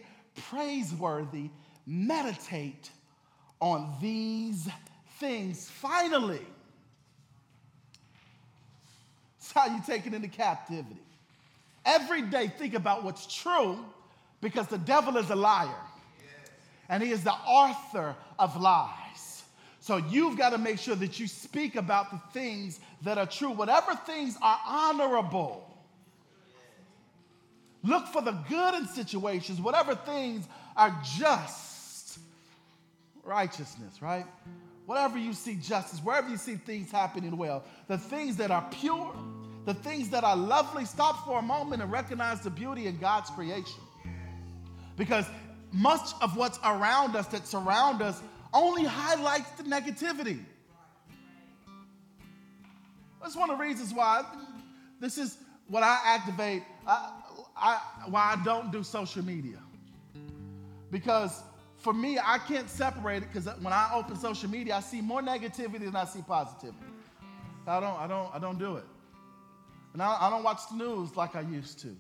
[0.50, 1.50] praiseworthy,
[1.86, 2.90] meditate
[3.60, 4.68] on these
[5.20, 5.70] things.
[5.70, 6.46] Finally,
[9.38, 11.02] it's how you take it into captivity.
[11.86, 13.80] Every day, think about what's true
[14.40, 15.70] because the devil is a liar
[16.90, 19.44] and he is the author of lies.
[19.80, 23.50] So you've got to make sure that you speak about the things that are true,
[23.50, 25.71] whatever things are honorable
[27.84, 32.20] Look for the good in situations, whatever things are just.
[33.24, 34.26] Righteousness, right?
[34.86, 39.16] Whatever you see justice, wherever you see things happening well, the things that are pure,
[39.66, 43.30] the things that are lovely, stop for a moment and recognize the beauty in God's
[43.30, 43.82] creation.
[44.98, 45.26] Because
[45.72, 48.22] much of what's around us that surround us
[48.54, 50.40] only highlights the negativity.
[53.22, 54.26] That's one of the reasons why
[55.00, 56.64] this is what I activate.
[56.86, 57.12] I,
[57.62, 59.58] I, why I don't do social media.
[60.90, 61.44] Because
[61.78, 65.22] for me, I can't separate it because when I open social media, I see more
[65.22, 66.78] negativity than I see positivity.
[67.68, 68.84] I don't, I don't, I don't do it.
[69.94, 71.96] And I, I don't watch the news like I used to.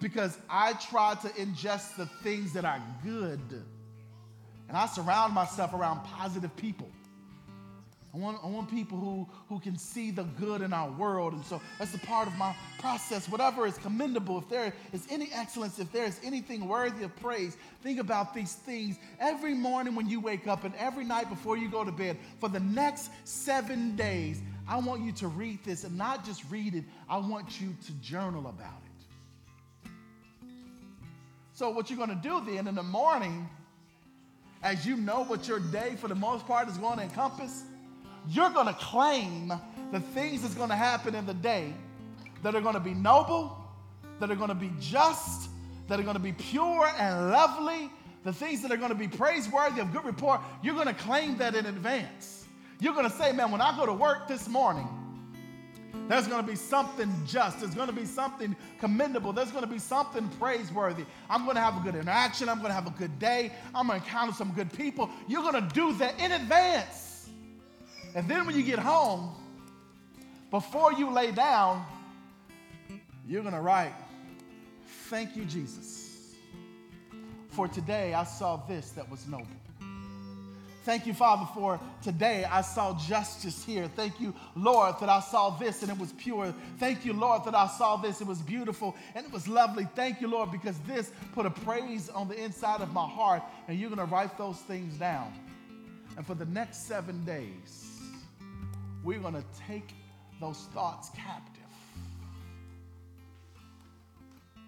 [0.00, 3.40] Because I try to ingest the things that are good.
[4.68, 6.90] And I surround myself around positive people.
[8.14, 11.32] I want, I want people who, who can see the good in our world.
[11.32, 13.28] And so that's a part of my process.
[13.28, 17.56] Whatever is commendable, if there is any excellence, if there is anything worthy of praise,
[17.82, 21.68] think about these things every morning when you wake up and every night before you
[21.68, 22.16] go to bed.
[22.38, 26.76] For the next seven days, I want you to read this and not just read
[26.76, 29.90] it, I want you to journal about it.
[31.52, 33.48] So, what you're going to do then in the morning,
[34.62, 37.64] as you know what your day for the most part is going to encompass,
[38.28, 39.52] you're going to claim
[39.92, 41.72] the things that's going to happen in the day
[42.42, 43.56] that are going to be noble,
[44.20, 45.48] that are going to be just,
[45.88, 47.90] that are going to be pure and lovely,
[48.24, 50.40] the things that are going to be praiseworthy of good report.
[50.62, 52.46] You're going to claim that in advance.
[52.80, 54.88] You're going to say, man, when I go to work this morning,
[56.08, 57.60] there's going to be something just.
[57.60, 59.32] There's going to be something commendable.
[59.32, 61.04] There's going to be something praiseworthy.
[61.30, 62.48] I'm going to have a good interaction.
[62.48, 63.52] I'm going to have a good day.
[63.74, 65.08] I'm going to encounter some good people.
[65.28, 67.03] You're going to do that in advance.
[68.14, 69.34] And then when you get home,
[70.50, 71.84] before you lay down,
[73.26, 73.92] you're going to write,
[75.08, 76.34] Thank you, Jesus.
[77.50, 79.46] For today I saw this that was noble.
[80.84, 83.88] Thank you, Father, for today I saw justice here.
[83.96, 86.54] Thank you, Lord, that I saw this and it was pure.
[86.78, 88.20] Thank you, Lord, that I saw this.
[88.20, 89.88] It was beautiful and it was lovely.
[89.94, 93.78] Thank you, Lord, because this put a praise on the inside of my heart and
[93.78, 95.32] you're going to write those things down.
[96.16, 97.83] And for the next seven days,
[99.04, 99.94] we're going to take
[100.40, 101.62] those thoughts captive.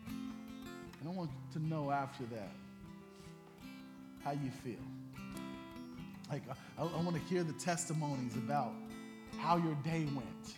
[0.07, 2.51] And I want to know after that
[4.23, 4.75] how you feel.
[6.31, 6.43] Like,
[6.79, 8.73] I, I want to hear the testimonies about
[9.39, 10.57] how your day went.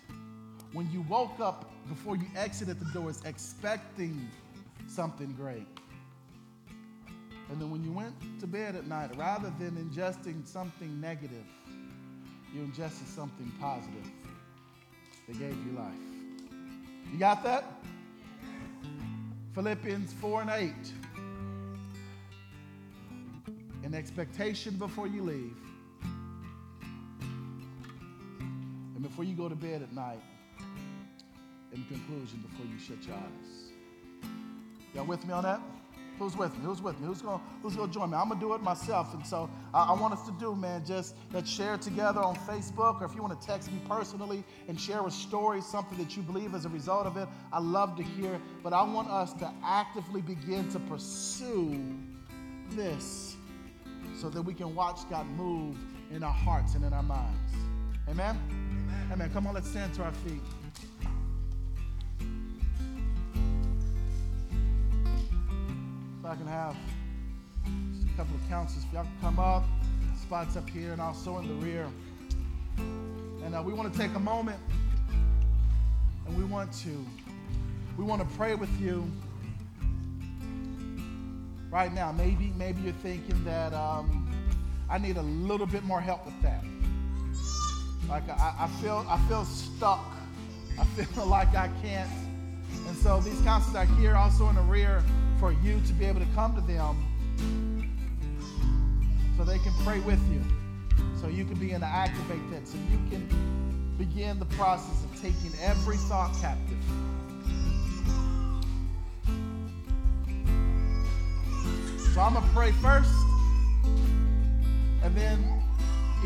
[0.73, 4.29] When you woke up before you exited the doors expecting
[4.87, 5.67] something great.
[7.51, 11.45] And then when you went to bed at night, rather than ingesting something negative,
[12.55, 14.11] you ingested something positive
[15.27, 15.95] that gave you life.
[17.13, 17.65] You got that?
[19.55, 20.73] Philippians 4 and 8
[23.89, 25.57] an expectation before you leave,
[28.95, 30.21] and before you go to bed at night,
[31.73, 33.73] in conclusion, before you shut your eyes.
[34.95, 35.61] Y'all with me on that?
[36.19, 36.65] Who's with me?
[36.65, 37.07] Who's with me?
[37.07, 38.17] Who's going who's gonna join me?
[38.17, 39.15] I'm going to do it myself.
[39.15, 43.01] And so I, I, want us to do, man, just let's share together on Facebook,
[43.01, 46.23] or if you want to text me personally and share a story, something that you
[46.23, 48.41] believe as a result of it, I love to hear.
[48.63, 51.81] But I want us to actively begin to pursue
[52.71, 53.37] this
[54.21, 55.77] so that we can watch God move
[56.11, 57.55] in our hearts and in our minds.
[58.09, 58.41] Amen?
[58.51, 59.11] Amen.
[59.13, 59.31] Amen.
[59.33, 60.43] Come on, let's stand to our feet.
[66.29, 66.77] I can have
[67.95, 69.65] just a couple of counselors, if y'all can come up,
[70.21, 71.87] spots up here and also in the rear.
[72.77, 74.61] And uh, we want to take a moment
[76.27, 77.07] and we want to
[77.97, 79.11] we want to pray with you
[81.71, 82.13] right now.
[82.13, 84.31] Maybe, maybe you're thinking that um,
[84.91, 86.63] I need a little bit more help with that.
[88.07, 90.05] Like I, I feel, I feel stuck.
[90.79, 92.11] I feel like I can't.
[92.87, 95.03] And so these counselors are here also in the rear
[95.39, 97.05] for you to be able to come to them
[99.37, 100.43] so they can pray with you.
[101.21, 102.67] So you can begin to activate that.
[102.67, 106.79] So you can begin the process of taking every thought captive
[112.19, 113.15] So I'm going to pray first.
[115.05, 115.63] And then,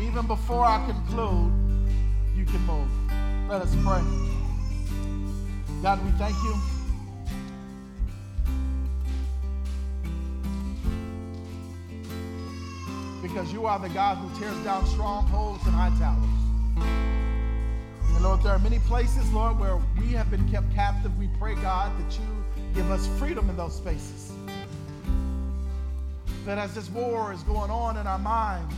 [0.01, 1.53] even before I conclude,
[2.35, 2.89] you can move.
[3.47, 4.01] Let us pray.
[5.83, 6.72] God, we thank you.
[13.33, 16.23] Because you are the God who tears down strongholds and high towers.
[18.09, 21.17] And Lord, there are many places, Lord, where we have been kept captive.
[21.17, 22.25] We pray, God, that you
[22.75, 24.33] give us freedom in those spaces
[26.45, 28.75] that as this war is going on in our minds,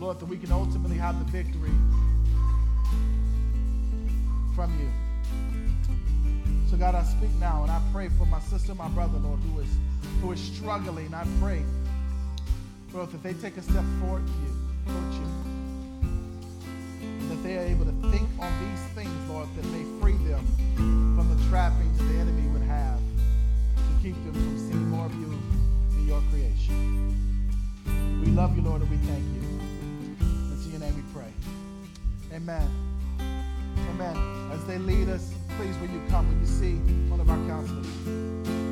[0.00, 1.70] Lord, that we can ultimately have the victory
[4.54, 4.90] from you.
[6.70, 9.60] So God, I speak now and I pray for my sister, my brother, Lord, who
[9.60, 9.68] is
[10.24, 11.12] who is struggling.
[11.12, 11.62] I pray,
[12.94, 14.52] Lord, that they take a step forward to you,
[14.86, 15.28] towards you.
[17.02, 20.46] And that they are able to think on these things, Lord, that may free them
[21.14, 22.98] from the trappings the enemy would have
[23.76, 25.30] to keep them from seeing more of you
[25.98, 27.12] in your creation.
[28.24, 29.42] We love you, Lord, and we thank you.
[30.64, 31.32] In your name we pray.
[32.32, 32.66] Amen.
[33.90, 34.50] Amen.
[34.52, 36.76] As they lead us, please, when you come, when you see
[37.10, 38.63] one of our counselors.